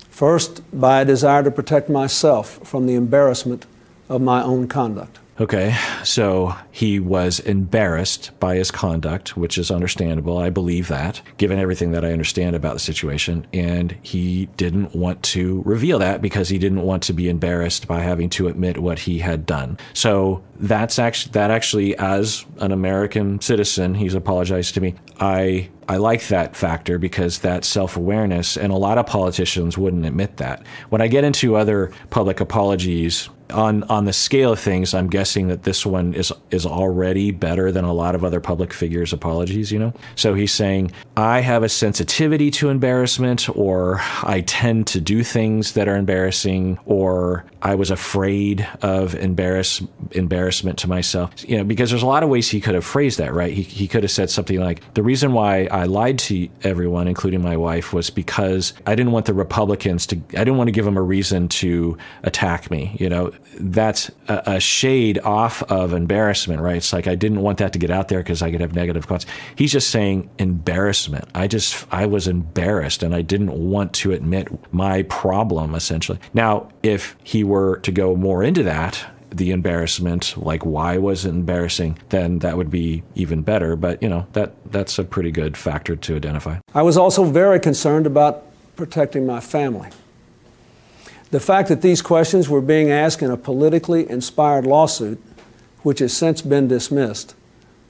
First, 0.09 0.61
by 0.71 1.01
a 1.01 1.05
desire 1.05 1.41
to 1.43 1.49
protect 1.49 1.89
myself 1.89 2.59
from 2.67 2.85
the 2.85 2.93
embarrassment 2.93 3.65
of 4.09 4.21
my 4.21 4.43
own 4.43 4.67
conduct. 4.67 5.19
Okay, 5.39 5.75
so 6.03 6.55
he 6.71 6.99
was 6.99 7.39
embarrassed 7.39 8.31
by 8.39 8.55
his 8.55 8.69
conduct, 8.69 9.35
which 9.35 9.57
is 9.57 9.71
understandable. 9.71 10.37
I 10.37 10.51
believe 10.51 10.89
that, 10.89 11.23
given 11.37 11.57
everything 11.57 11.91
that 11.93 12.05
I 12.05 12.11
understand 12.11 12.55
about 12.55 12.73
the 12.73 12.79
situation. 12.79 13.47
And 13.51 13.97
he 14.03 14.45
didn't 14.57 14.95
want 14.95 15.23
to 15.23 15.63
reveal 15.65 15.97
that 15.99 16.21
because 16.21 16.49
he 16.49 16.59
didn't 16.59 16.83
want 16.83 17.01
to 17.03 17.13
be 17.13 17.29
embarrassed 17.29 17.87
by 17.87 18.01
having 18.01 18.29
to 18.31 18.47
admit 18.47 18.77
what 18.77 18.99
he 18.99 19.17
had 19.17 19.47
done. 19.47 19.79
So 19.93 20.43
that's 20.59 20.99
actually, 20.99 21.31
that 21.31 21.49
actually, 21.49 21.97
as 21.97 22.45
an 22.57 22.71
American 22.71 23.41
citizen, 23.41 23.95
he's 23.95 24.13
apologized 24.13 24.75
to 24.75 24.81
me. 24.81 24.93
I 25.19 25.69
I 25.87 25.97
like 25.97 26.27
that 26.27 26.55
factor 26.55 26.97
because 26.97 27.39
that 27.39 27.65
self 27.65 27.97
awareness, 27.97 28.57
and 28.57 28.71
a 28.71 28.77
lot 28.77 28.97
of 28.97 29.05
politicians 29.05 29.77
wouldn't 29.77 30.05
admit 30.05 30.37
that. 30.37 30.65
When 30.89 31.01
I 31.01 31.07
get 31.07 31.23
into 31.23 31.55
other 31.55 31.91
public 32.09 32.39
apologies, 32.39 33.29
on 33.53 33.83
on 33.83 34.05
the 34.05 34.13
scale 34.13 34.53
of 34.53 34.59
things, 34.59 34.93
I'm 34.93 35.07
guessing 35.07 35.47
that 35.47 35.63
this 35.63 35.85
one 35.85 36.13
is 36.13 36.31
is 36.51 36.65
already 36.65 37.31
better 37.31 37.71
than 37.71 37.85
a 37.85 37.93
lot 37.93 38.15
of 38.15 38.23
other 38.23 38.39
public 38.39 38.73
figures' 38.73 39.13
apologies. 39.13 39.71
You 39.71 39.79
know, 39.79 39.93
so 40.15 40.33
he's 40.33 40.51
saying 40.51 40.91
I 41.15 41.39
have 41.39 41.63
a 41.63 41.69
sensitivity 41.69 42.51
to 42.51 42.69
embarrassment, 42.69 43.47
or 43.55 44.01
I 44.23 44.43
tend 44.45 44.87
to 44.87 45.01
do 45.01 45.23
things 45.23 45.73
that 45.73 45.87
are 45.87 45.95
embarrassing, 45.95 46.79
or 46.85 47.45
I 47.61 47.75
was 47.75 47.91
afraid 47.91 48.67
of 48.81 49.15
embarrass 49.15 49.81
embarrassment 50.11 50.79
to 50.79 50.89
myself. 50.89 51.31
You 51.47 51.57
know, 51.57 51.63
because 51.63 51.89
there's 51.89 52.03
a 52.03 52.07
lot 52.07 52.23
of 52.23 52.29
ways 52.29 52.49
he 52.49 52.61
could 52.61 52.75
have 52.75 52.85
phrased 52.85 53.19
that. 53.19 53.33
Right? 53.33 53.53
He 53.53 53.61
he 53.63 53.87
could 53.87 54.03
have 54.03 54.11
said 54.11 54.29
something 54.29 54.59
like 54.59 54.81
the 54.93 55.03
reason 55.03 55.33
why 55.33 55.67
I 55.73 55.85
lied 55.85 56.19
to 56.19 56.49
everyone, 56.61 57.07
including 57.07 57.41
my 57.41 57.57
wife, 57.57 57.93
was 57.93 58.11
because 58.11 58.73
I 58.85 58.93
didn't 58.93 59.11
want 59.11 59.25
the 59.25 59.33
Republicans 59.33 60.05
to. 60.07 60.17
I 60.17 60.43
didn't 60.43 60.57
want 60.57 60.67
to 60.67 60.71
give 60.71 60.85
them 60.85 60.97
a 60.97 61.01
reason 61.01 61.49
to 61.49 61.97
attack 62.21 62.69
me. 62.69 62.95
You 62.99 63.09
know, 63.09 63.31
that's 63.59 64.11
a, 64.27 64.43
a, 64.45 64.59
shade 64.59 65.17
off 65.23 65.63
of 65.63 65.93
embarrassment, 65.93 66.61
right? 66.61 66.77
It's 66.77 66.93
like 66.93 67.07
I 67.07 67.15
didn't 67.15 67.41
want 67.41 67.57
that 67.57 67.73
to 67.73 67.79
get 67.79 67.89
out 67.89 68.07
there 68.07 68.19
because 68.19 68.43
I 68.43 68.51
could 68.51 68.61
have 68.61 68.75
negative 68.75 69.07
consequences. 69.07 69.39
He's 69.55 69.71
just 69.71 69.89
saying 69.89 70.29
embarrassment. 70.37 71.27
I 71.33 71.47
just 71.47 71.87
I 71.91 72.05
was 72.05 72.27
embarrassed 72.27 73.01
and 73.01 73.15
I 73.15 73.23
didn't 73.23 73.51
want 73.51 73.93
to 73.93 74.11
admit 74.11 74.49
my 74.71 75.01
problem 75.03 75.73
essentially. 75.73 76.19
Now, 76.35 76.69
if 76.83 77.15
he 77.23 77.43
were 77.43 77.77
to 77.79 77.91
go 77.91 78.15
more 78.15 78.43
into 78.43 78.61
that, 78.63 79.03
the 79.33 79.51
embarrassment, 79.51 80.35
like 80.37 80.65
why 80.65 80.97
was 80.97 81.25
it 81.25 81.29
embarrassing, 81.29 81.97
then 82.09 82.39
that 82.39 82.55
would 82.57 82.69
be 82.69 83.03
even 83.15 83.41
better. 83.41 83.75
But 83.75 84.01
you 84.01 84.09
know 84.09 84.27
that 84.33 84.53
that's 84.71 84.99
a 84.99 85.03
pretty 85.03 85.31
good 85.31 85.57
factor 85.57 85.95
to 85.95 86.15
identify. 86.15 86.59
I 86.73 86.83
was 86.83 86.97
also 86.97 87.23
very 87.25 87.59
concerned 87.59 88.05
about 88.05 88.45
protecting 88.75 89.25
my 89.25 89.39
family. 89.39 89.89
The 91.31 91.39
fact 91.39 91.69
that 91.69 91.81
these 91.81 92.01
questions 92.01 92.47
were 92.47 92.61
being 92.61 92.91
asked 92.91 93.23
in 93.23 93.31
a 93.31 93.37
politically 93.37 94.07
inspired 94.07 94.67
lawsuit, 94.67 95.19
which 95.81 95.99
has 95.99 96.15
since 96.15 96.43
been 96.43 96.67
dismissed, 96.67 97.33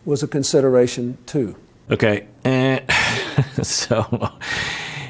was 0.06 0.24
a 0.24 0.28
consideration 0.28 1.18
too. 1.26 1.56
Okay. 1.92 2.26
Eh, 2.46 2.80
so 3.62 4.32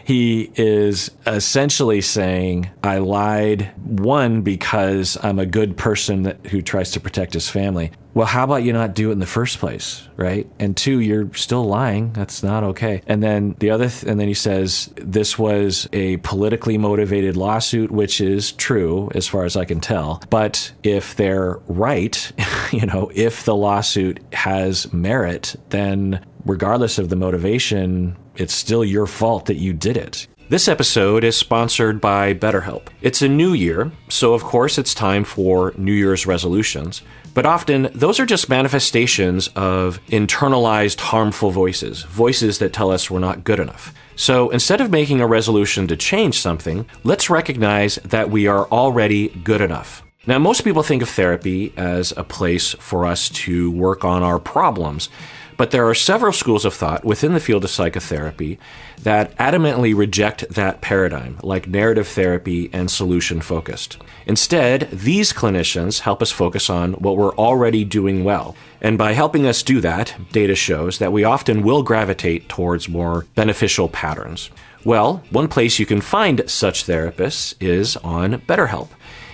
he 0.03 0.51
is 0.55 1.11
essentially 1.25 2.01
saying, 2.01 2.69
I 2.83 2.97
lied, 2.97 3.71
one, 3.77 4.41
because 4.41 5.17
I'm 5.23 5.39
a 5.39 5.45
good 5.45 5.77
person 5.77 6.23
that, 6.23 6.45
who 6.47 6.61
tries 6.61 6.91
to 6.91 6.99
protect 6.99 7.33
his 7.33 7.49
family. 7.49 7.91
Well, 8.13 8.27
how 8.27 8.43
about 8.43 8.63
you 8.63 8.73
not 8.73 8.93
do 8.93 9.09
it 9.09 9.13
in 9.13 9.19
the 9.19 9.25
first 9.25 9.57
place, 9.57 10.07
right? 10.17 10.47
And 10.59 10.77
two, 10.77 10.99
you're 10.99 11.33
still 11.33 11.65
lying. 11.65 12.13
That's 12.13 12.43
not 12.43 12.63
okay. 12.63 13.01
And 13.07 13.23
then 13.23 13.55
the 13.57 13.71
other, 13.71 13.89
th- 13.89 14.03
and 14.03 14.19
then 14.19 14.27
he 14.27 14.35
says 14.35 14.93
this 14.97 15.39
was 15.39 15.89
a 15.93 16.17
politically 16.17 16.77
motivated 16.77 17.35
lawsuit, 17.35 17.89
which 17.89 18.21
is 18.21 18.51
true 18.51 19.09
as 19.15 19.27
far 19.27 19.45
as 19.45 19.55
I 19.55 19.65
can 19.65 19.79
tell. 19.79 20.21
But 20.29 20.71
if 20.83 21.15
they're 21.15 21.59
right, 21.67 22.31
you 22.71 22.85
know, 22.85 23.11
if 23.15 23.45
the 23.45 23.55
lawsuit 23.55 24.19
has 24.33 24.91
merit, 24.93 25.55
then 25.69 26.23
regardless 26.45 26.99
of 26.99 27.09
the 27.09 27.15
motivation, 27.15 28.15
it's 28.35 28.53
still 28.53 28.83
your 28.83 29.07
fault 29.07 29.45
that 29.45 29.57
you 29.57 29.73
did 29.73 29.97
it. 29.97 30.27
This 30.49 30.67
episode 30.67 31.23
is 31.23 31.37
sponsored 31.37 32.01
by 32.01 32.33
BetterHelp. 32.33 32.87
It's 33.01 33.21
a 33.21 33.29
new 33.29 33.53
year, 33.53 33.93
so 34.09 34.33
of 34.33 34.43
course 34.43 34.77
it's 34.77 34.93
time 34.93 35.23
for 35.23 35.73
New 35.77 35.93
Year's 35.93 36.27
resolutions. 36.27 37.01
But 37.33 37.45
often, 37.45 37.89
those 37.95 38.19
are 38.19 38.25
just 38.25 38.49
manifestations 38.49 39.47
of 39.55 40.05
internalized 40.07 40.99
harmful 40.99 41.51
voices, 41.51 42.03
voices 42.03 42.59
that 42.59 42.73
tell 42.73 42.91
us 42.91 43.09
we're 43.09 43.19
not 43.19 43.45
good 43.45 43.59
enough. 43.59 43.93
So 44.17 44.49
instead 44.49 44.81
of 44.81 44.91
making 44.91 45.21
a 45.21 45.27
resolution 45.27 45.87
to 45.87 45.95
change 45.95 46.39
something, 46.39 46.85
let's 47.05 47.29
recognize 47.29 47.95
that 48.03 48.29
we 48.29 48.45
are 48.45 48.65
already 48.65 49.29
good 49.29 49.61
enough. 49.61 50.03
Now, 50.27 50.39
most 50.39 50.65
people 50.65 50.83
think 50.83 51.01
of 51.01 51.09
therapy 51.09 51.73
as 51.77 52.11
a 52.15 52.23
place 52.23 52.71
for 52.79 53.05
us 53.05 53.29
to 53.29 53.71
work 53.71 54.03
on 54.03 54.23
our 54.23 54.39
problems. 54.39 55.09
But 55.57 55.71
there 55.71 55.87
are 55.87 55.95
several 55.95 56.33
schools 56.33 56.65
of 56.65 56.73
thought 56.73 57.05
within 57.05 57.33
the 57.33 57.39
field 57.39 57.63
of 57.63 57.69
psychotherapy 57.69 58.59
that 59.01 59.35
adamantly 59.37 59.95
reject 59.95 60.47
that 60.49 60.81
paradigm, 60.81 61.37
like 61.43 61.67
narrative 61.67 62.07
therapy 62.07 62.69
and 62.73 62.89
solution 62.89 63.41
focused. 63.41 63.97
Instead, 64.25 64.89
these 64.91 65.33
clinicians 65.33 65.99
help 65.99 66.21
us 66.21 66.31
focus 66.31 66.69
on 66.69 66.93
what 66.93 67.17
we're 67.17 67.35
already 67.35 67.83
doing 67.83 68.23
well. 68.23 68.55
And 68.81 68.97
by 68.97 69.13
helping 69.13 69.45
us 69.45 69.63
do 69.63 69.79
that, 69.81 70.15
data 70.31 70.55
shows 70.55 70.99
that 70.99 71.11
we 71.11 71.23
often 71.23 71.63
will 71.63 71.83
gravitate 71.83 72.49
towards 72.49 72.89
more 72.89 73.25
beneficial 73.35 73.89
patterns. 73.89 74.49
Well, 74.85 75.23
one 75.29 75.47
place 75.47 75.79
you 75.79 75.85
can 75.85 76.01
find 76.01 76.49
such 76.49 76.85
therapists 76.85 77.55
is 77.61 77.95
on 77.97 78.41
BetterHelp. 78.41 78.89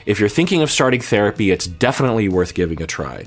If 0.05 0.19
you're 0.19 0.29
thinking 0.29 0.61
of 0.61 0.71
starting 0.71 1.01
therapy, 1.01 1.51
it's 1.51 1.67
definitely 1.67 2.29
worth 2.29 2.53
giving 2.53 2.81
a 2.81 2.87
try. 2.87 3.25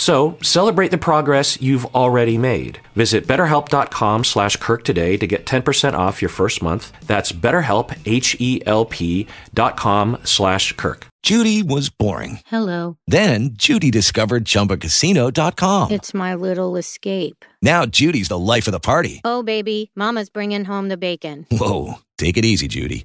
So 0.00 0.38
celebrate 0.40 0.90
the 0.90 0.96
progress 0.96 1.60
you've 1.60 1.84
already 1.94 2.38
made. 2.38 2.80
Visit 2.96 3.26
betterhelp.com 3.26 4.24
slash 4.24 4.56
Kirk 4.56 4.82
today 4.82 5.18
to 5.18 5.26
get 5.26 5.44
10% 5.44 5.92
off 5.92 6.22
your 6.22 6.30
first 6.30 6.62
month. 6.62 6.90
That's 7.06 7.32
betterhelp, 7.32 7.94
H-E-L-P 8.06 9.26
dot 9.52 9.76
com 9.76 10.16
slash 10.24 10.72
Kirk. 10.72 11.06
Judy 11.22 11.62
was 11.62 11.90
boring. 11.90 12.40
Hello. 12.46 12.96
Then 13.06 13.50
Judy 13.52 13.90
discovered 13.90 14.46
ChumbaCasino.com. 14.46 15.90
It's 15.90 16.14
my 16.14 16.34
little 16.34 16.76
escape. 16.76 17.44
Now 17.60 17.84
Judy's 17.84 18.28
the 18.28 18.38
life 18.38 18.66
of 18.66 18.72
the 18.72 18.80
party. 18.80 19.20
Oh, 19.22 19.42
baby, 19.42 19.90
mama's 19.94 20.30
bringing 20.30 20.64
home 20.64 20.88
the 20.88 20.96
bacon. 20.96 21.46
Whoa, 21.50 21.96
take 22.16 22.38
it 22.38 22.46
easy, 22.46 22.68
Judy. 22.68 23.04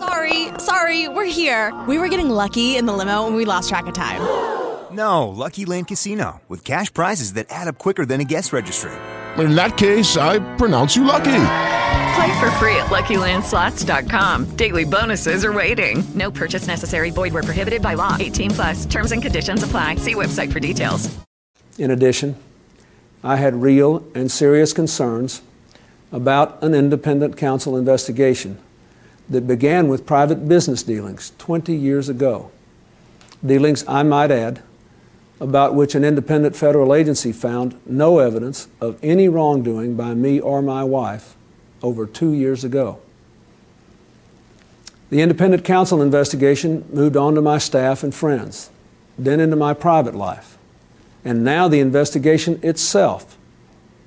Sorry, 0.00 0.48
sorry, 0.58 1.08
we're 1.08 1.26
here. 1.26 1.78
We 1.86 1.98
were 1.98 2.08
getting 2.08 2.30
lucky 2.30 2.78
in 2.78 2.86
the 2.86 2.92
limo 2.94 3.26
and 3.26 3.36
we 3.36 3.44
lost 3.44 3.68
track 3.68 3.86
of 3.86 3.92
time. 3.92 4.22
No, 4.90 5.28
Lucky 5.28 5.66
Land 5.66 5.86
Casino, 5.86 6.40
with 6.48 6.64
cash 6.64 6.92
prizes 6.92 7.34
that 7.34 7.46
add 7.48 7.68
up 7.68 7.78
quicker 7.78 8.04
than 8.04 8.20
a 8.20 8.24
guest 8.24 8.52
registry. 8.52 8.90
In 9.38 9.54
that 9.54 9.76
case, 9.76 10.16
I 10.16 10.40
pronounce 10.56 10.96
you 10.96 11.04
lucky. 11.04 11.44
Play 12.16 12.40
for 12.40 12.50
free 12.58 12.74
at 12.74 12.86
LuckyLandSlots.com. 12.86 14.56
Daily 14.56 14.82
bonuses 14.82 15.44
are 15.44 15.52
waiting. 15.52 16.02
No 16.16 16.28
purchase 16.32 16.66
necessary. 16.66 17.10
Void 17.10 17.32
where 17.32 17.44
prohibited 17.44 17.82
by 17.82 17.94
law. 17.94 18.16
18 18.18 18.50
plus. 18.50 18.84
Terms 18.84 19.12
and 19.12 19.22
conditions 19.22 19.62
apply. 19.62 19.94
See 19.94 20.16
website 20.16 20.52
for 20.52 20.58
details. 20.58 21.08
In 21.78 21.92
addition, 21.92 22.34
I 23.22 23.36
had 23.36 23.62
real 23.62 24.04
and 24.12 24.28
serious 24.28 24.72
concerns 24.72 25.40
about 26.10 26.60
an 26.64 26.74
independent 26.74 27.36
counsel 27.36 27.76
investigation 27.76 28.58
that 29.30 29.46
began 29.46 29.88
with 29.88 30.04
private 30.04 30.48
business 30.48 30.82
dealings 30.82 31.32
20 31.38 31.74
years 31.74 32.08
ago. 32.08 32.50
Dealings, 33.46 33.84
I 33.88 34.02
might 34.02 34.30
add, 34.30 34.62
about 35.40 35.74
which 35.74 35.94
an 35.94 36.04
independent 36.04 36.54
federal 36.54 36.94
agency 36.94 37.32
found 37.32 37.80
no 37.86 38.18
evidence 38.18 38.68
of 38.80 38.98
any 39.02 39.28
wrongdoing 39.28 39.96
by 39.96 40.12
me 40.12 40.38
or 40.38 40.60
my 40.60 40.84
wife 40.84 41.34
over 41.82 42.06
two 42.06 42.32
years 42.32 42.64
ago. 42.64 43.00
The 45.08 45.22
independent 45.22 45.64
counsel 45.64 46.02
investigation 46.02 46.84
moved 46.92 47.16
on 47.16 47.34
to 47.36 47.40
my 47.40 47.58
staff 47.58 48.02
and 48.02 48.14
friends, 48.14 48.70
then 49.18 49.40
into 49.40 49.56
my 49.56 49.72
private 49.74 50.14
life, 50.14 50.58
and 51.24 51.42
now 51.42 51.68
the 51.68 51.80
investigation 51.80 52.60
itself 52.62 53.36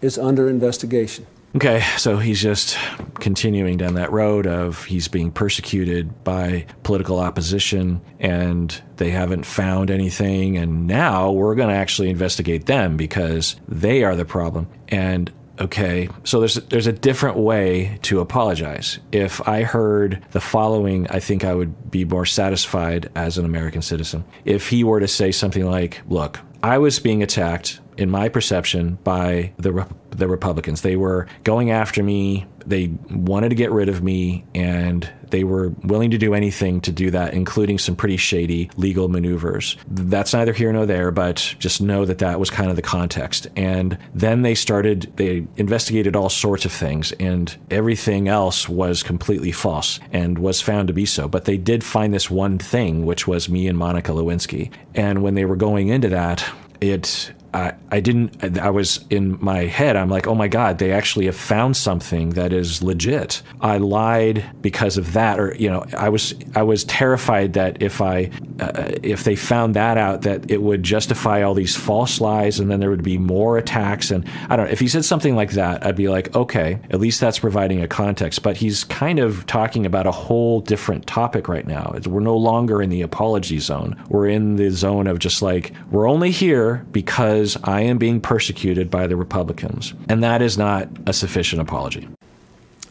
is 0.02 0.18
under 0.18 0.48
investigation. 0.48 1.26
Okay, 1.56 1.82
so 1.98 2.18
he's 2.18 2.42
just 2.42 2.78
continuing 3.20 3.78
down 3.78 3.94
that 3.94 4.12
road 4.12 4.48
of 4.48 4.86
he's 4.86 5.08
being 5.08 5.32
persecuted 5.32 6.24
by 6.24 6.66
political 6.82 7.20
opposition 7.20 8.02
and 8.20 8.82
they 8.98 9.12
haven't 9.12 9.46
found 9.46 9.92
anything 9.92 10.58
and 10.58 10.88
now 10.88 11.32
we're 11.32 11.54
going 11.54 11.70
to 11.70 11.76
actually 11.76 12.10
investigate 12.10 12.66
them 12.66 12.98
because 12.98 13.56
they 13.68 14.04
are 14.04 14.16
the 14.16 14.26
problem. 14.26 14.68
And 14.90 15.32
okay, 15.60 16.10
so 16.24 16.40
there's 16.40 16.56
there's 16.56 16.88
a 16.88 16.92
different 16.92 17.38
way 17.38 18.00
to 18.04 18.20
apologize. 18.20 18.98
If 19.12 19.48
I 19.48 19.62
heard 19.62 20.24
the 20.32 20.42
following, 20.42 21.06
I 21.12 21.20
think 21.20 21.44
I 21.44 21.54
would 21.54 21.92
be 21.92 22.04
more 22.04 22.26
satisfied 22.26 23.12
as 23.14 23.38
an 23.38 23.46
American 23.46 23.84
citizen. 23.84 24.26
If 24.44 24.70
he 24.70 24.84
were 24.84 25.00
to 25.00 25.08
say 25.08 25.32
something 25.32 25.66
like, 25.66 26.02
"Look, 26.10 26.40
I 26.64 26.80
was 26.80 26.98
being 26.98 27.22
attacked 27.22 27.80
in 27.98 28.10
my 28.10 28.30
perception 28.30 28.98
by 29.04 29.54
the 29.58 29.88
the 30.18 30.28
Republicans. 30.28 30.82
They 30.82 30.96
were 30.96 31.28
going 31.44 31.72
after 31.72 32.04
me. 32.04 32.46
They 32.66 32.94
wanted 33.10 33.50
to 33.50 33.56
get 33.56 33.72
rid 33.72 33.90
of 33.90 34.02
me, 34.02 34.46
and 34.56 35.10
they 35.32 35.44
were 35.44 35.70
willing 35.84 36.12
to 36.12 36.18
do 36.18 36.34
anything 36.34 36.80
to 36.82 36.92
do 36.92 37.12
that, 37.12 37.34
including 37.34 37.78
some 37.78 37.96
pretty 37.96 38.16
shady 38.16 38.70
legal 38.78 39.10
maneuvers. 39.10 39.76
That's 39.88 40.34
neither 40.34 40.54
here 40.54 40.72
nor 40.72 40.86
there, 40.86 41.12
but 41.12 41.56
just 41.60 41.82
know 41.82 42.06
that 42.06 42.20
that 42.20 42.40
was 42.40 42.50
kind 42.50 42.70
of 42.70 42.78
the 42.78 42.82
context. 42.82 43.48
And 43.58 43.98
then 44.14 44.44
they 44.44 44.56
started, 44.56 45.12
they 45.18 45.46
investigated 45.58 46.16
all 46.16 46.30
sorts 46.30 46.64
of 46.64 46.72
things, 46.72 47.12
and 47.14 47.54
everything 47.70 48.30
else 48.30 48.70
was 48.70 49.04
completely 49.04 49.52
false 49.52 50.00
and 50.14 50.38
was 50.38 50.62
found 50.62 50.88
to 50.88 50.94
be 50.94 51.06
so. 51.06 51.28
But 51.28 51.46
they 51.46 51.58
did 51.58 51.84
find 51.84 52.14
this 52.14 52.30
one 52.30 52.60
thing, 52.60 53.06
which 53.06 53.28
was 53.28 53.50
me 53.50 53.68
and 53.68 53.78
Monica 53.78 54.14
Lewinsky. 54.14 54.72
And 54.96 55.22
when 55.22 55.36
they 55.36 55.46
were 55.46 55.58
going 55.58 55.90
into 55.90 56.10
that, 56.10 56.46
it 56.80 57.34
I, 57.54 57.74
I 57.92 58.00
didn't 58.00 58.58
I 58.58 58.70
was 58.70 59.04
in 59.10 59.38
my 59.44 59.66
head 59.66 59.96
I'm 59.96 60.10
like 60.10 60.28
oh 60.28 60.36
my 60.36 60.48
god 60.48 60.80
they 60.80 60.92
actually 60.92 61.26
have 61.26 61.36
found 61.36 61.78
something 61.78 62.32
that 62.32 62.54
is 62.54 62.82
legit. 62.82 63.42
I 63.62 63.78
lied 63.78 64.44
because 64.62 64.98
of 64.98 65.14
that 65.14 65.40
or 65.40 65.56
you 65.56 65.70
know 65.70 65.86
I 65.98 66.10
was 66.10 66.34
I 66.56 66.64
was 66.64 66.84
terrified 66.86 67.54
that 67.54 67.82
if 67.82 68.02
I 68.02 68.32
uh, 68.60 68.92
if 69.04 69.24
they 69.24 69.36
found 69.36 69.76
that 69.76 69.98
out 69.98 70.22
that 70.24 70.50
it 70.50 70.62
would 70.62 70.84
justify 70.84 71.42
all 71.42 71.54
these 71.54 71.76
false 71.76 72.20
lies 72.22 72.60
and 72.60 72.70
then 72.70 72.80
there 72.80 72.90
would 72.90 73.04
be 73.04 73.18
more 73.18 73.58
attacks 73.58 74.12
and 74.12 74.28
I 74.50 74.56
don't 74.56 74.66
know 74.66 74.72
if 74.72 74.80
he 74.80 74.88
said 74.88 75.06
something 75.06 75.36
like 75.36 75.52
that 75.52 75.86
I'd 75.86 75.96
be 75.96 76.10
like 76.10 76.36
okay 76.36 76.80
at 76.90 77.00
least 77.00 77.20
that's 77.20 77.40
providing 77.40 77.82
a 77.82 77.88
context. 77.88 78.42
But 78.44 78.58
he's 78.58 78.84
kind 78.84 79.20
of 79.20 79.46
talking 79.48 79.86
about 79.86 80.08
a 80.08 80.12
whole 80.12 80.62
different 80.62 81.08
topic 81.08 81.48
right 81.48 81.68
now. 81.68 81.96
We're 82.06 82.20
no 82.22 82.38
longer 82.38 82.82
in 82.82 82.90
the 82.90 83.02
apology 83.02 83.60
zone. 83.60 84.02
We're 84.10 84.28
in 84.28 84.56
the 84.56 84.70
zone 84.70 85.08
of 85.08 85.20
just 85.20 85.42
like 85.42 85.74
we're 85.92 86.10
only 86.10 86.32
here 86.32 86.86
because 86.92 87.43
I 87.64 87.82
am 87.82 87.98
being 87.98 88.22
persecuted 88.22 88.90
by 88.90 89.08
the 89.08 89.16
Republicans. 89.16 89.94
And 90.10 90.24
that 90.24 90.42
is 90.42 90.58
not 90.58 90.88
a 91.06 91.14
sufficient 91.14 91.62
apology. 91.62 92.08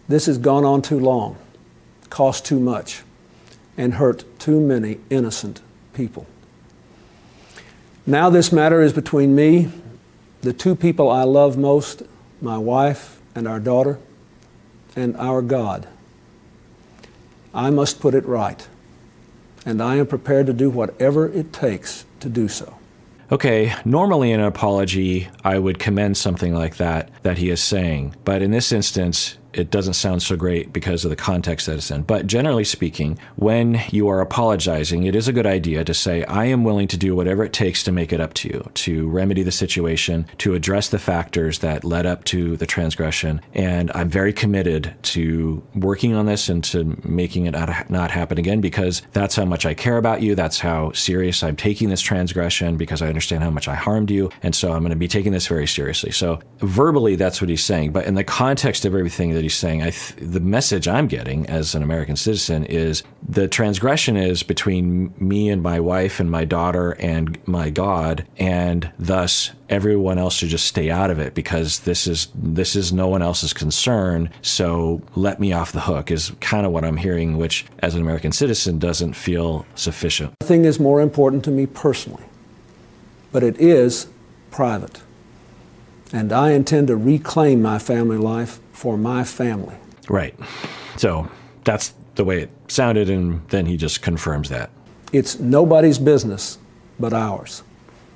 This 0.08 0.26
has 0.26 0.38
gone 0.38 0.64
on 0.64 0.82
too 0.82 0.98
long, 0.98 1.36
cost 2.10 2.44
too 2.44 2.60
much, 2.60 3.02
and 3.76 3.94
hurt 3.94 4.24
too 4.38 4.60
many 4.60 4.98
innocent 5.10 5.60
people. 5.94 6.26
Now, 8.06 8.30
this 8.30 8.52
matter 8.52 8.82
is 8.82 8.92
between 8.92 9.34
me, 9.34 9.70
the 10.42 10.52
two 10.52 10.74
people 10.74 11.08
I 11.08 11.22
love 11.22 11.56
most, 11.56 12.02
my 12.40 12.58
wife 12.58 13.20
and 13.34 13.46
our 13.46 13.60
daughter, 13.60 13.98
and 14.96 15.16
our 15.16 15.40
God. 15.40 15.86
I 17.54 17.70
must 17.70 18.00
put 18.00 18.14
it 18.14 18.26
right, 18.26 18.66
and 19.64 19.80
I 19.80 19.96
am 19.96 20.06
prepared 20.06 20.46
to 20.46 20.52
do 20.52 20.68
whatever 20.68 21.28
it 21.28 21.52
takes 21.52 22.04
to 22.20 22.28
do 22.28 22.48
so. 22.48 22.76
Okay, 23.32 23.74
normally 23.86 24.30
in 24.30 24.40
an 24.40 24.46
apology, 24.46 25.26
I 25.42 25.58
would 25.58 25.78
commend 25.78 26.18
something 26.18 26.54
like 26.54 26.76
that 26.76 27.08
that 27.22 27.38
he 27.38 27.48
is 27.48 27.62
saying. 27.62 28.14
But 28.24 28.42
in 28.42 28.50
this 28.50 28.72
instance, 28.72 29.38
it 29.52 29.70
doesn't 29.70 29.94
sound 29.94 30.22
so 30.22 30.36
great 30.36 30.72
because 30.72 31.04
of 31.04 31.10
the 31.10 31.16
context 31.16 31.66
that 31.66 31.76
it's 31.76 31.90
in. 31.90 32.02
But 32.02 32.26
generally 32.26 32.64
speaking, 32.64 33.18
when 33.36 33.80
you 33.90 34.08
are 34.08 34.20
apologizing, 34.20 35.04
it 35.04 35.14
is 35.14 35.28
a 35.28 35.32
good 35.32 35.46
idea 35.46 35.84
to 35.84 35.94
say, 35.94 36.24
I 36.24 36.46
am 36.46 36.64
willing 36.64 36.88
to 36.88 36.96
do 36.96 37.14
whatever 37.14 37.44
it 37.44 37.52
takes 37.52 37.82
to 37.84 37.92
make 37.92 38.12
it 38.12 38.20
up 38.20 38.34
to 38.34 38.48
you, 38.48 38.70
to 38.74 39.08
remedy 39.08 39.42
the 39.42 39.52
situation, 39.52 40.26
to 40.38 40.54
address 40.54 40.88
the 40.88 40.98
factors 40.98 41.58
that 41.60 41.84
led 41.84 42.06
up 42.06 42.24
to 42.24 42.56
the 42.56 42.66
transgression. 42.66 43.40
And 43.54 43.90
I'm 43.94 44.08
very 44.08 44.32
committed 44.32 44.94
to 45.02 45.62
working 45.74 46.14
on 46.14 46.26
this 46.26 46.48
and 46.48 46.62
to 46.64 46.96
making 47.04 47.46
it 47.46 47.52
not 47.90 48.10
happen 48.10 48.38
again 48.38 48.60
because 48.60 49.02
that's 49.12 49.36
how 49.36 49.44
much 49.44 49.66
I 49.66 49.74
care 49.74 49.98
about 49.98 50.22
you. 50.22 50.34
That's 50.34 50.60
how 50.60 50.92
serious 50.92 51.42
I'm 51.42 51.56
taking 51.56 51.88
this 51.88 52.00
transgression 52.00 52.76
because 52.76 53.02
I 53.02 53.08
understand 53.08 53.42
how 53.42 53.50
much 53.50 53.68
I 53.68 53.74
harmed 53.74 54.10
you. 54.10 54.30
And 54.42 54.54
so 54.54 54.72
I'm 54.72 54.80
going 54.80 54.90
to 54.90 54.96
be 54.96 55.08
taking 55.08 55.32
this 55.32 55.46
very 55.46 55.66
seriously. 55.66 56.10
So 56.10 56.40
verbally, 56.58 57.16
that's 57.16 57.40
what 57.40 57.50
he's 57.50 57.64
saying. 57.64 57.92
But 57.92 58.06
in 58.06 58.14
the 58.14 58.24
context 58.24 58.84
of 58.84 58.94
everything 58.94 59.34
he's 59.42 59.54
saying, 59.54 59.80
th- 59.80 60.14
the 60.16 60.40
message 60.40 60.88
I'm 60.88 61.06
getting 61.06 61.46
as 61.46 61.74
an 61.74 61.82
American 61.82 62.16
citizen 62.16 62.64
is 62.64 63.02
the 63.28 63.48
transgression 63.48 64.16
is 64.16 64.42
between 64.42 65.14
me 65.18 65.48
and 65.48 65.62
my 65.62 65.80
wife 65.80 66.20
and 66.20 66.30
my 66.30 66.44
daughter 66.44 66.92
and 66.92 67.38
my 67.46 67.70
God, 67.70 68.26
and 68.38 68.90
thus 68.98 69.50
everyone 69.68 70.18
else 70.18 70.34
should 70.34 70.48
just 70.48 70.66
stay 70.66 70.90
out 70.90 71.10
of 71.10 71.18
it 71.18 71.34
because 71.34 71.80
this 71.80 72.06
is 72.06 72.28
this 72.34 72.76
is 72.76 72.92
no 72.92 73.08
one 73.08 73.22
else's 73.22 73.52
concern. 73.52 74.30
So 74.42 75.02
let 75.14 75.40
me 75.40 75.52
off 75.52 75.72
the 75.72 75.80
hook 75.80 76.10
is 76.10 76.32
kind 76.40 76.66
of 76.66 76.72
what 76.72 76.84
I'm 76.84 76.96
hearing, 76.96 77.36
which 77.36 77.64
as 77.80 77.94
an 77.94 78.02
American 78.02 78.32
citizen 78.32 78.78
doesn't 78.78 79.14
feel 79.14 79.66
sufficient. 79.74 80.34
Nothing 80.40 80.64
is 80.64 80.78
more 80.78 81.00
important 81.00 81.44
to 81.44 81.50
me 81.50 81.66
personally, 81.66 82.24
but 83.32 83.42
it 83.42 83.58
is 83.58 84.08
private. 84.50 85.02
And 86.12 86.32
I 86.32 86.52
intend 86.52 86.88
to 86.88 86.96
reclaim 86.96 87.62
my 87.62 87.78
family 87.78 88.18
life 88.18 88.60
for 88.72 88.98
my 88.98 89.24
family. 89.24 89.76
Right. 90.08 90.34
So 90.96 91.30
that's 91.64 91.94
the 92.14 92.24
way 92.24 92.42
it 92.42 92.50
sounded, 92.68 93.08
and 93.08 93.46
then 93.48 93.66
he 93.66 93.76
just 93.76 94.02
confirms 94.02 94.48
that. 94.50 94.70
It's 95.12 95.38
nobody's 95.38 95.98
business 95.98 96.58
but 96.98 97.12
ours. 97.12 97.62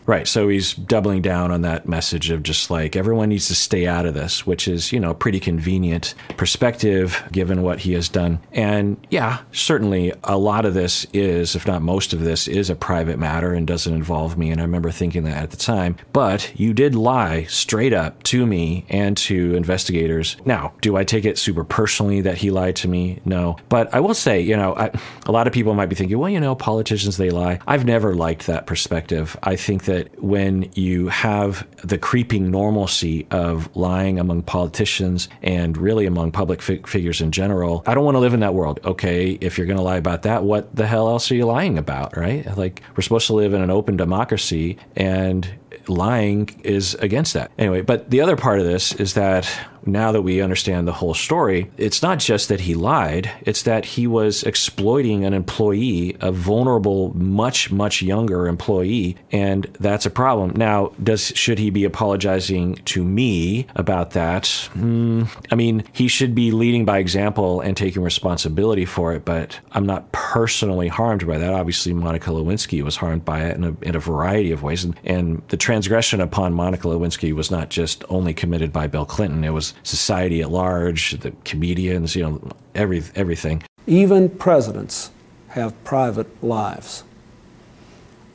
Right. 0.07 0.29
So 0.29 0.49
he's 0.49 0.75
doubling 0.75 1.23
down 1.23 1.51
on 1.51 1.63
that 1.63 1.89
message 1.89 2.31
of 2.31 2.43
just 2.43 2.71
like 2.71 2.95
everyone 2.95 3.29
needs 3.29 3.49
to 3.49 3.55
stay 3.55 3.87
out 3.87 4.07
of 4.07 4.15
this, 4.15 4.47
which 4.47 4.69
is, 4.69 4.93
you 4.93 5.01
know, 5.01 5.15
pretty 5.15 5.41
convenient 5.41 6.15
perspective 6.37 7.23
given 7.33 7.63
what 7.63 7.81
he 7.81 7.93
has 7.95 8.09
done. 8.09 8.39
And 8.53 9.05
yeah, 9.11 9.41
certainly 9.53 10.13
a 10.25 10.39
lot 10.39 10.65
of 10.65 10.75
this 10.75 11.07
is, 11.13 11.57
if 11.57 11.67
not 11.67 11.83
most 11.83 12.13
of 12.13 12.21
this, 12.21 12.47
is 12.47 12.71
a 12.71 12.77
private 12.77 13.19
matter 13.19 13.53
and 13.53 13.67
doesn't 13.67 13.93
involve 13.93 14.39
me. 14.39 14.51
And 14.51 14.61
I 14.61 14.65
remember 14.65 14.91
thinking 14.91 15.25
that 15.25 15.43
at 15.43 15.51
the 15.51 15.57
time. 15.57 15.97
But 16.13 16.53
you 16.59 16.73
did 16.73 16.95
lie 16.95 17.45
straight 17.45 17.93
up 17.93 18.23
to 18.25 18.47
me 18.47 18.85
and 18.89 19.17
to 19.17 19.55
investigators. 19.55 20.37
Now, 20.45 20.73
do 20.81 20.97
I 20.97 21.03
take 21.05 21.25
it 21.25 21.37
super 21.39 21.65
personally 21.65 22.21
that 22.21 22.39
he 22.39 22.51
lied 22.51 22.77
to 22.77 22.89
me? 22.89 23.21
No. 23.25 23.57
But 23.69 23.93
I 23.93 24.01
will 24.01 24.15
say, 24.15 24.41
you 24.41 24.57
know, 24.57 24.75
I, 24.77 24.93
a 25.27 25.33
lot 25.33 25.49
of 25.49 25.53
people 25.53 25.75
might 25.75 25.87
be 25.87 25.97
thinking, 25.97 26.19
well, 26.19 26.31
you 26.31 26.41
know, 26.41 26.55
politicians, 26.55 27.17
they 27.17 27.31
lie. 27.31 27.59
I've 27.67 27.85
never 27.85 28.15
liked 28.15 28.47
that 28.47 28.67
perspective. 28.67 29.37
I 29.43 29.57
think 29.57 29.85
that 29.85 29.96
that 29.97 30.23
when 30.23 30.71
you 30.75 31.09
have 31.09 31.67
the 31.83 31.97
creeping 31.97 32.51
normalcy 32.51 33.27
of 33.31 33.75
lying 33.75 34.19
among 34.19 34.43
politicians 34.43 35.29
and 35.43 35.79
really 35.79 36.05
among 36.05 36.33
public 36.33 36.61
figures 36.61 37.21
in 37.23 37.33
general, 37.33 37.83
I 37.87 37.95
don't 37.95 38.05
want 38.05 38.17
to 38.17 38.21
live 38.21 38.35
in 38.35 38.41
that 38.41 38.53
world. 38.53 38.79
Okay, 38.85 39.39
if 39.41 39.57
you're 39.57 39.67
going 39.67 39.79
to 39.79 39.83
lie 39.83 39.97
about 39.97 40.23
that, 40.23 40.45
what 40.45 40.75
the 40.77 40.87
hell 40.87 41.09
else 41.09 41.31
are 41.31 41.35
you 41.35 41.47
lying 41.47 41.79
about, 41.79 42.17
right? 42.17 42.45
Like, 42.57 42.83
we're 42.95 43.03
supposed 43.03 43.27
to 43.29 43.35
live 43.35 43.55
in 43.55 43.63
an 43.63 43.71
open 43.71 43.97
democracy, 43.97 44.77
and 44.95 45.49
lying 45.89 46.51
is 46.63 46.95
against 46.97 47.33
that. 47.35 47.51
Anyway, 47.59 47.81
but 47.81 48.11
the 48.11 48.21
other 48.21 48.37
part 48.37 48.59
of 48.59 48.67
this 48.67 48.93
is 48.95 49.15
that 49.15 49.49
now 49.87 50.13
that 50.13 50.23
we 50.23 50.41
understand 50.41 50.87
the 50.87 50.93
whole 50.93 51.15
story, 51.15 51.71
it's 51.77 52.03
not 52.03 52.19
just 52.19 52.49
that 52.49 52.61
he 52.61 52.75
lied, 52.75 53.31
it's 53.43 53.63
that 53.63 53.85
he 53.85 54.07
was 54.07 54.43
exploiting 54.43 55.25
an 55.25 55.33
employee, 55.33 56.17
a 56.21 56.33
vulnerable, 56.33 57.15
much, 57.17 57.71
much 57.71 58.03
younger 58.03 58.49
employee, 58.49 59.17
and 59.33 59.65
that's 59.79 60.07
a 60.07 60.11
problem. 60.11 60.53
Now, 60.57 60.93
does 61.03 61.33
should 61.35 61.59
he 61.59 61.71
be 61.71 61.85
apologizing 61.85 62.77
to 62.87 63.05
me 63.05 63.67
about 63.77 64.11
that? 64.13 64.45
Mm, 64.75 65.29
I 65.51 65.55
mean, 65.55 65.85
he 65.93 66.09
should 66.09 66.35
be 66.35 66.51
leading 66.51 66.85
by 66.85 66.99
example 66.99 67.61
and 67.61 67.77
taking 67.77 68.03
responsibility 68.03 68.85
for 68.85 69.13
it, 69.13 69.25
but 69.25 69.59
I'm 69.73 69.87
not 69.87 70.11
personally 70.13 70.89
harmed 70.89 71.27
by 71.27 71.39
that. 71.39 71.53
Obviously, 71.53 71.93
Monica 71.93 72.31
Lewinsky 72.31 72.83
was 72.83 72.97
harmed 72.97 73.25
by 73.25 73.45
it 73.45 73.57
in 73.57 73.65
a, 73.65 73.77
in 73.83 73.95
a 73.95 74.01
variety 74.01 74.53
of 74.53 74.63
ways, 74.63 74.85
and, 74.85 74.99
and 75.05 75.43
the 75.49 75.57
transgression 75.57 76.21
upon 76.21 76.53
Monica 76.53 76.89
Lewinsky 76.89 77.33
was 77.33 77.51
not 77.51 77.71
just 77.71 78.05
only 78.09 78.35
committed 78.35 78.73
by 78.73 78.87
Bill 78.87 79.07
Clinton, 79.07 79.45
it 79.45 79.51
was 79.51 79.75
society 79.83 80.41
at 80.43 80.51
large, 80.51 81.13
the 81.21 81.33
comedians, 81.45 82.17
you 82.17 82.23
know, 82.23 82.51
every, 82.75 83.03
everything. 83.15 83.63
Even 83.87 84.29
presidents 84.29 85.11
have 85.49 85.85
private 85.85 86.43
lives. 86.43 87.05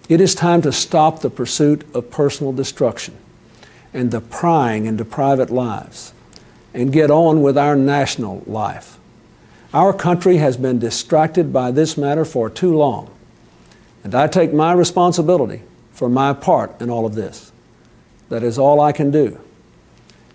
It 0.09 0.19
is 0.19 0.35
time 0.35 0.61
to 0.63 0.71
stop 0.71 1.19
the 1.19 1.29
pursuit 1.29 1.85
of 1.95 2.11
personal 2.11 2.51
destruction 2.51 3.15
and 3.93 4.11
the 4.11 4.21
prying 4.21 4.85
into 4.85 5.05
private 5.05 5.49
lives 5.49 6.13
and 6.73 6.91
get 6.91 7.11
on 7.11 7.41
with 7.41 7.57
our 7.57 7.75
national 7.75 8.43
life. 8.45 8.97
Our 9.73 9.93
country 9.93 10.37
has 10.37 10.57
been 10.57 10.79
distracted 10.79 11.53
by 11.53 11.71
this 11.71 11.97
matter 11.97 12.25
for 12.25 12.49
too 12.49 12.75
long, 12.75 13.09
and 14.03 14.13
I 14.13 14.27
take 14.27 14.53
my 14.53 14.73
responsibility 14.73 15.61
for 15.91 16.09
my 16.09 16.33
part 16.33 16.81
in 16.81 16.89
all 16.89 17.05
of 17.05 17.15
this. 17.15 17.51
That 18.29 18.43
is 18.43 18.57
all 18.57 18.81
I 18.81 18.91
can 18.91 19.11
do. 19.11 19.39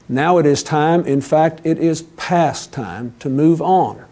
Now 0.09 0.39
it 0.39 0.47
is 0.47 0.63
time, 0.63 1.05
in 1.05 1.21
fact, 1.21 1.61
it 1.65 1.79
is 1.79 2.03
past 2.17 2.73
time 2.73 3.15
to 3.19 3.29
move 3.29 3.61
on. 3.61 4.05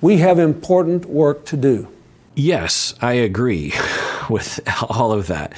We 0.00 0.18
have 0.18 0.38
important 0.38 1.06
work 1.06 1.44
to 1.46 1.56
do. 1.56 1.88
Yes, 2.34 2.94
I 3.00 3.14
agree 3.14 3.72
with 4.30 4.60
all 4.88 5.12
of 5.12 5.26
that. 5.28 5.54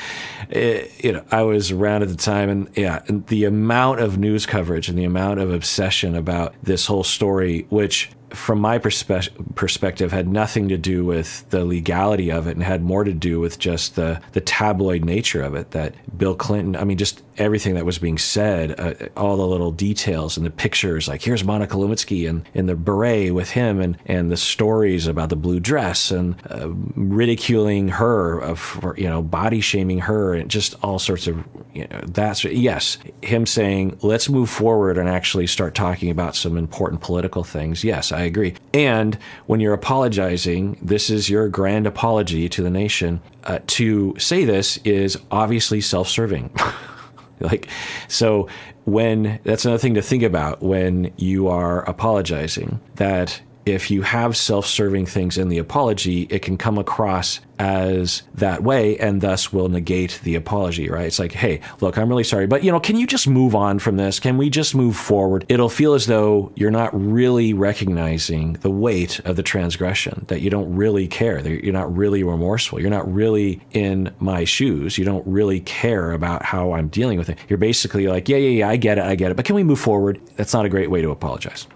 It, 0.48 1.04
you 1.04 1.12
know, 1.12 1.24
I 1.30 1.42
was 1.42 1.70
around 1.70 2.02
at 2.02 2.08
the 2.08 2.16
time, 2.16 2.48
and 2.48 2.70
yeah, 2.76 3.02
and 3.06 3.26
the 3.26 3.44
amount 3.44 4.00
of 4.00 4.18
news 4.18 4.46
coverage 4.46 4.88
and 4.88 4.98
the 4.98 5.04
amount 5.04 5.40
of 5.40 5.52
obsession 5.52 6.14
about 6.14 6.54
this 6.62 6.86
whole 6.86 7.04
story, 7.04 7.66
which 7.70 8.10
from 8.30 8.60
my 8.60 8.78
perspe- 8.78 9.54
perspective, 9.54 10.12
had 10.12 10.28
nothing 10.28 10.68
to 10.68 10.78
do 10.78 11.04
with 11.04 11.48
the 11.50 11.64
legality 11.64 12.30
of 12.30 12.46
it 12.46 12.56
and 12.56 12.62
had 12.62 12.82
more 12.82 13.04
to 13.04 13.12
do 13.12 13.40
with 13.40 13.58
just 13.58 13.96
the, 13.96 14.20
the 14.32 14.40
tabloid 14.40 15.04
nature 15.04 15.42
of 15.42 15.54
it. 15.54 15.72
That 15.72 15.94
Bill 16.16 16.34
Clinton, 16.34 16.76
I 16.76 16.84
mean, 16.84 16.98
just 16.98 17.22
everything 17.38 17.74
that 17.74 17.86
was 17.86 17.98
being 17.98 18.18
said, 18.18 18.78
uh, 18.78 18.94
all 19.16 19.36
the 19.36 19.46
little 19.46 19.72
details 19.72 20.36
and 20.36 20.44
the 20.44 20.50
pictures, 20.50 21.08
like 21.08 21.22
here's 21.22 21.42
Monica 21.42 21.76
Lewinsky 21.76 22.28
and 22.28 22.46
in 22.54 22.66
the 22.66 22.76
beret 22.76 23.34
with 23.34 23.50
him, 23.50 23.80
and, 23.80 23.96
and 24.06 24.30
the 24.30 24.36
stories 24.36 25.06
about 25.06 25.28
the 25.28 25.36
blue 25.36 25.60
dress 25.60 26.10
and 26.10 26.36
uh, 26.50 26.68
ridiculing 26.94 27.88
her, 27.88 28.38
of 28.40 28.94
you 28.96 29.08
know, 29.08 29.22
body 29.22 29.60
shaming 29.60 30.00
her, 30.00 30.34
and 30.34 30.50
just 30.50 30.74
all 30.82 30.98
sorts 30.98 31.26
of 31.26 31.44
you 31.74 31.86
know, 31.88 32.00
that's 32.06 32.44
yes, 32.44 32.98
him 33.22 33.46
saying 33.46 33.98
let's 34.02 34.28
move 34.28 34.50
forward 34.50 34.98
and 34.98 35.08
actually 35.08 35.46
start 35.46 35.74
talking 35.74 36.10
about 36.10 36.36
some 36.36 36.56
important 36.56 37.00
political 37.00 37.44
things. 37.44 37.84
Yes, 37.84 38.12
I 38.12 38.19
agree. 38.22 38.54
And 38.74 39.18
when 39.46 39.60
you're 39.60 39.74
apologizing, 39.74 40.78
this 40.82 41.10
is 41.10 41.28
your 41.28 41.48
grand 41.48 41.86
apology 41.86 42.48
to 42.48 42.62
the 42.62 42.70
nation. 42.70 43.20
Uh, 43.44 43.58
to 43.66 44.14
say 44.18 44.44
this 44.44 44.78
is 44.78 45.18
obviously 45.30 45.80
self-serving. 45.80 46.50
like, 47.40 47.68
so 48.08 48.48
when 48.84 49.40
that's 49.44 49.64
another 49.64 49.78
thing 49.78 49.94
to 49.94 50.02
think 50.02 50.22
about 50.22 50.62
when 50.62 51.12
you 51.16 51.48
are 51.48 51.82
apologizing 51.88 52.80
that 52.96 53.40
if 53.66 53.90
you 53.90 54.02
have 54.02 54.36
self 54.36 54.66
serving 54.66 55.06
things 55.06 55.38
in 55.38 55.48
the 55.48 55.58
apology, 55.58 56.22
it 56.30 56.42
can 56.42 56.56
come 56.56 56.78
across 56.78 57.40
as 57.58 58.22
that 58.34 58.62
way 58.62 58.96
and 58.98 59.20
thus 59.20 59.52
will 59.52 59.68
negate 59.68 60.18
the 60.22 60.34
apology, 60.34 60.88
right? 60.88 61.06
It's 61.06 61.18
like, 61.18 61.32
hey, 61.32 61.60
look, 61.80 61.98
I'm 61.98 62.08
really 62.08 62.24
sorry, 62.24 62.46
but 62.46 62.64
you 62.64 62.72
know, 62.72 62.80
can 62.80 62.96
you 62.96 63.06
just 63.06 63.28
move 63.28 63.54
on 63.54 63.78
from 63.78 63.98
this? 63.98 64.18
Can 64.18 64.38
we 64.38 64.48
just 64.48 64.74
move 64.74 64.96
forward? 64.96 65.44
It'll 65.50 65.68
feel 65.68 65.92
as 65.92 66.06
though 66.06 66.52
you're 66.56 66.70
not 66.70 66.90
really 66.98 67.52
recognizing 67.52 68.54
the 68.54 68.70
weight 68.70 69.20
of 69.20 69.36
the 69.36 69.42
transgression, 69.42 70.24
that 70.28 70.40
you 70.40 70.48
don't 70.48 70.74
really 70.74 71.06
care, 71.06 71.42
that 71.42 71.62
you're 71.62 71.74
not 71.74 71.94
really 71.94 72.22
remorseful, 72.22 72.80
you're 72.80 72.88
not 72.88 73.12
really 73.12 73.60
in 73.72 74.14
my 74.20 74.44
shoes, 74.44 74.96
you 74.96 75.04
don't 75.04 75.26
really 75.26 75.60
care 75.60 76.12
about 76.12 76.42
how 76.42 76.72
I'm 76.72 76.88
dealing 76.88 77.18
with 77.18 77.28
it. 77.28 77.38
You're 77.48 77.58
basically 77.58 78.06
like, 78.06 78.26
yeah, 78.26 78.38
yeah, 78.38 78.48
yeah, 78.48 78.68
I 78.70 78.76
get 78.76 78.96
it, 78.96 79.04
I 79.04 79.16
get 79.16 79.30
it, 79.30 79.36
but 79.36 79.44
can 79.44 79.54
we 79.54 79.64
move 79.64 79.80
forward? 79.80 80.18
That's 80.36 80.54
not 80.54 80.64
a 80.64 80.70
great 80.70 80.90
way 80.90 81.02
to 81.02 81.10
apologize 81.10 81.66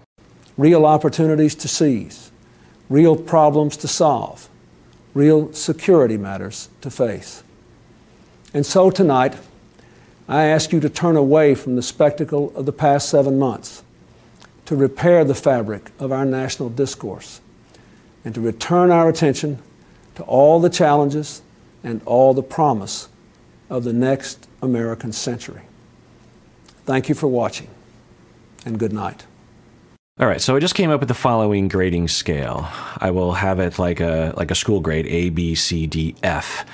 real 0.57 0.87
opportunities 0.87 1.55
to 1.57 1.69
seize, 1.69 2.31
real 2.89 3.17
problems 3.17 3.77
to 3.79 3.89
solve, 3.89 4.49
real 5.15 5.53
security 5.53 6.17
matters 6.17 6.69
to 6.81 6.91
face. 6.91 7.43
And 8.53 8.65
so 8.65 8.91
tonight, 8.91 9.37
I 10.29 10.45
ask 10.45 10.73
you 10.73 10.81
to 10.81 10.89
turn 10.89 11.17
away 11.17 11.55
from 11.55 11.77
the 11.77 11.83
spectacle 11.83 12.53
of 12.57 12.67
the 12.67 12.73
past 12.73 13.09
seven 13.09 13.39
months, 13.39 13.83
to 14.67 14.77
repair 14.77 15.25
the 15.25 15.35
fabric 15.35 15.91
of 15.99 16.13
our 16.13 16.25
national 16.25 16.71
discourse, 16.71 17.41
and 18.25 18.35
to 18.35 18.41
return 18.41 18.91
our 18.91 19.09
attention 19.09 19.59
to 20.15 20.23
all 20.23 20.61
the 20.61 20.71
challenges 20.71 21.43
and 21.83 22.01
all 22.07 22.33
the 22.33 22.43
promise 22.43 23.09
of 23.69 23.85
the 23.85 23.93
next 23.93 24.49
American 24.63 25.13
century. 25.13 25.63
Thank 26.87 27.09
you 27.09 27.15
for 27.15 27.29
watching, 27.29 27.69
and 28.65 28.79
good 28.79 28.93
night. 28.93 29.25
All 30.17 30.29
right, 30.29 30.41
so 30.41 30.55
I 30.55 30.61
just 30.61 30.77
came 30.77 30.91
up 30.91 31.01
with 31.01 31.09
the 31.09 31.15
following 31.15 31.67
grading 31.67 32.07
scale. 32.07 32.69
I 32.99 33.11
will 33.11 33.33
have 33.33 33.59
it 33.59 33.81
like 33.81 33.99
a 33.99 34.33
like 34.37 34.53
a 34.53 34.55
school 34.55 34.79
grade 34.79 35.09
A, 35.09 35.31
B, 35.31 35.57
C, 35.57 35.89
D, 35.89 36.15
F. 36.23 36.65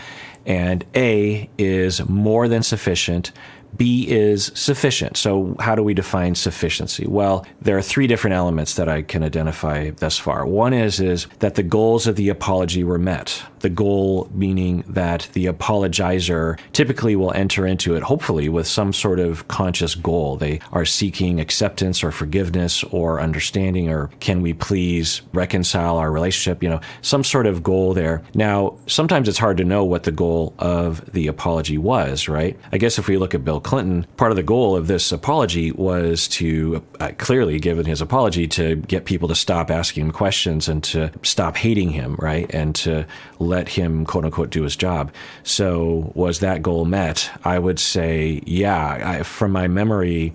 And 0.44 0.84
A 0.94 1.48
is 1.56 2.06
more 2.06 2.48
than 2.48 2.62
sufficient. 2.62 3.32
B 3.76 4.08
is 4.08 4.50
sufficient. 4.54 5.16
So, 5.16 5.56
how 5.60 5.74
do 5.74 5.82
we 5.82 5.94
define 5.94 6.34
sufficiency? 6.34 7.06
Well, 7.06 7.46
there 7.60 7.76
are 7.78 7.82
three 7.82 8.06
different 8.06 8.34
elements 8.34 8.74
that 8.74 8.88
I 8.88 9.02
can 9.02 9.22
identify 9.22 9.90
thus 9.90 10.18
far. 10.18 10.46
One 10.46 10.72
is 10.72 11.00
is 11.00 11.26
that 11.38 11.54
the 11.54 11.62
goals 11.62 12.06
of 12.06 12.16
the 12.16 12.28
apology 12.28 12.84
were 12.84 12.98
met. 12.98 13.42
The 13.60 13.68
goal 13.68 14.28
meaning 14.32 14.84
that 14.88 15.28
the 15.34 15.46
apologizer 15.46 16.58
typically 16.72 17.14
will 17.14 17.32
enter 17.32 17.66
into 17.66 17.94
it, 17.94 18.02
hopefully, 18.02 18.48
with 18.48 18.66
some 18.66 18.92
sort 18.92 19.20
of 19.20 19.46
conscious 19.48 19.94
goal. 19.94 20.36
They 20.36 20.60
are 20.72 20.84
seeking 20.84 21.40
acceptance 21.40 22.02
or 22.02 22.10
forgiveness 22.10 22.82
or 22.84 23.20
understanding, 23.20 23.90
or 23.90 24.08
can 24.20 24.40
we 24.40 24.54
please 24.54 25.22
reconcile 25.32 25.98
our 25.98 26.10
relationship? 26.10 26.62
You 26.62 26.70
know, 26.70 26.80
some 27.02 27.22
sort 27.22 27.46
of 27.46 27.62
goal 27.62 27.92
there. 27.92 28.22
Now, 28.34 28.78
sometimes 28.86 29.28
it's 29.28 29.38
hard 29.38 29.58
to 29.58 29.64
know 29.64 29.84
what 29.84 30.04
the 30.04 30.12
goal 30.12 30.54
of 30.58 31.04
the 31.12 31.26
apology 31.26 31.78
was, 31.78 32.28
right? 32.28 32.58
I 32.72 32.78
guess 32.78 32.98
if 32.98 33.08
we 33.08 33.18
look 33.18 33.34
at 33.34 33.44
Bill 33.44 33.59
Clinton, 33.60 34.06
part 34.16 34.32
of 34.32 34.36
the 34.36 34.42
goal 34.42 34.76
of 34.76 34.86
this 34.86 35.12
apology 35.12 35.72
was 35.72 36.28
to 36.28 36.82
uh, 37.00 37.12
clearly, 37.18 37.58
given 37.58 37.86
his 37.86 38.00
apology, 38.00 38.46
to 38.48 38.76
get 38.76 39.04
people 39.04 39.28
to 39.28 39.34
stop 39.34 39.70
asking 39.70 40.06
him 40.06 40.10
questions 40.12 40.68
and 40.68 40.82
to 40.84 41.10
stop 41.22 41.56
hating 41.56 41.90
him, 41.90 42.16
right? 42.18 42.52
And 42.54 42.74
to 42.76 43.06
let 43.38 43.68
him, 43.68 44.04
quote 44.04 44.24
unquote, 44.24 44.50
do 44.50 44.62
his 44.62 44.76
job. 44.76 45.12
So, 45.42 46.12
was 46.14 46.40
that 46.40 46.62
goal 46.62 46.84
met? 46.84 47.30
I 47.44 47.58
would 47.58 47.78
say, 47.78 48.42
yeah. 48.46 49.18
I, 49.20 49.22
from 49.22 49.52
my 49.52 49.68
memory, 49.68 50.34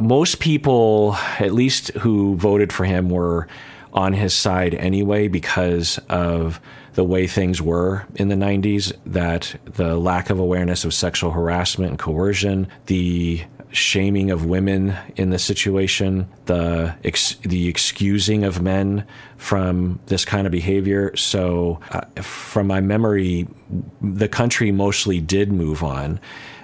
most 0.00 0.38
people, 0.40 1.16
at 1.38 1.52
least 1.52 1.88
who 1.94 2.36
voted 2.36 2.72
for 2.72 2.84
him, 2.84 3.10
were 3.10 3.48
on 3.92 4.12
his 4.12 4.34
side 4.34 4.74
anyway 4.74 5.28
because 5.28 5.98
of 6.08 6.60
the 6.98 7.04
way 7.04 7.28
things 7.28 7.62
were 7.62 8.04
in 8.16 8.26
the 8.26 8.34
90s, 8.34 8.92
that 9.06 9.54
the 9.66 9.96
lack 9.96 10.30
of 10.30 10.40
awareness 10.40 10.84
of 10.84 10.92
sexual 10.92 11.30
harassment 11.30 11.90
and 11.90 11.98
coercion, 12.00 12.66
the 12.86 13.40
shaming 13.70 14.32
of 14.32 14.46
women 14.46 14.96
in 15.14 15.30
the 15.30 15.38
situation, 15.38 16.28
the 16.46 16.92
ex- 17.04 17.36
the 17.42 17.68
excusing 17.68 18.42
of 18.42 18.60
men 18.60 19.06
from 19.36 20.00
this 20.06 20.24
kind 20.24 20.44
of 20.44 20.50
behavior. 20.50 21.16
So, 21.16 21.78
uh, 21.92 22.00
from 22.20 22.66
my 22.66 22.80
memory, 22.80 23.46
the 24.02 24.28
country 24.28 24.72
mostly 24.72 25.20
did 25.20 25.52
move 25.52 25.84
on 25.84 26.18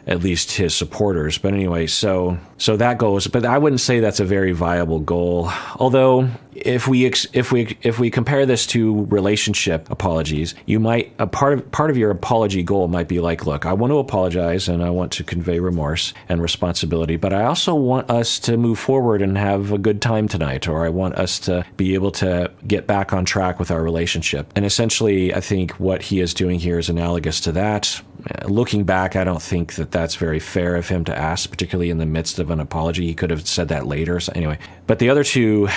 at 0.07 0.20
least 0.20 0.53
his 0.53 0.75
supporters. 0.75 1.38
But 1.38 1.55
anyway, 1.55 1.87
so 1.87 2.38
so 2.59 2.77
that 2.77 2.99
goes. 2.99 3.29
But 3.29 3.47
I 3.47 3.59
wouldn't 3.59 3.81
say 3.81 4.01
that's 4.01 4.20
a 4.20 4.25
very 4.25 4.51
viable 4.51 4.99
goal. 4.99 5.51
Although 5.77 6.29
if 6.55 6.88
we 6.88 7.05
if 7.07 7.53
we 7.53 7.77
if 7.83 7.99
we 7.99 8.11
compare 8.11 8.47
this 8.47 8.67
to 8.69 9.05
relationship 9.07 9.90
apologies, 9.90 10.55
you 10.67 10.81
might 10.81 11.12
a 11.19 11.27
part 11.27 11.55
of 11.55 11.71
part 11.73 11.90
of 11.90 11.97
your 11.97 12.11
apology 12.11 12.62
goal 12.62 12.88
might 12.88 13.09
be 13.09 13.21
like, 13.21 13.47
look, 13.47 13.67
I 13.67 13.73
want 13.73 13.90
to 13.93 13.99
apologize 13.99 14.69
and 14.69 14.83
I 14.83 14.90
want 14.90 15.12
to 15.12 15.25
convey 15.25 15.59
remorse 15.59 16.14
and 16.29 16.40
responsibility, 16.40 17.17
but 17.17 17.33
I 17.33 17.45
also 17.45 17.75
want 17.75 18.11
us 18.11 18.38
to 18.40 18.57
move 18.57 18.79
forward 18.79 19.23
and 19.23 19.37
have 19.37 19.73
a 19.73 19.79
good 19.79 20.01
time 20.01 20.29
tonight, 20.29 20.69
or 20.69 20.85
I 20.85 20.88
want 20.88 21.17
us 21.17 21.38
to 21.40 21.64
be 21.77 21.95
able 21.95 22.12
to 22.12 22.51
get 22.67 22.87
back 22.87 23.12
on 23.12 23.25
track 23.25 23.59
with 23.59 23.71
our 23.71 23.83
relationship. 23.83 24.53
And 24.55 24.64
essentially, 24.64 25.35
I 25.35 25.40
think 25.40 25.73
what 25.73 26.03
he 26.03 26.21
is 26.21 26.35
doing 26.35 26.59
here 26.59 26.79
is 26.79 26.88
analogous 26.88 27.40
to 27.43 27.53
that. 27.53 28.01
Looking 28.47 28.85
back, 28.85 29.17
I 29.17 29.25
don't 29.25 29.43
think 29.43 29.75
that 29.75 29.90
that's 29.90 30.14
very 30.14 30.40
fair 30.40 30.77
of 30.77 30.88
him 30.88 31.05
to 31.05 31.17
ask, 31.17 31.51
particularly 31.51 31.90
in 31.90 31.99
the 31.99 32.07
midst 32.07 32.38
of 32.38 32.51
an 32.51 32.59
apology. 32.59 33.07
He 33.07 33.14
could 33.14 33.31
have 33.31 33.47
said 33.47 33.69
that 33.69 33.87
later. 33.87 34.19
So 34.19 34.33
anyway, 34.35 34.59
but 34.87 34.99
the 34.99 35.11
other 35.11 35.25
two 35.25 35.69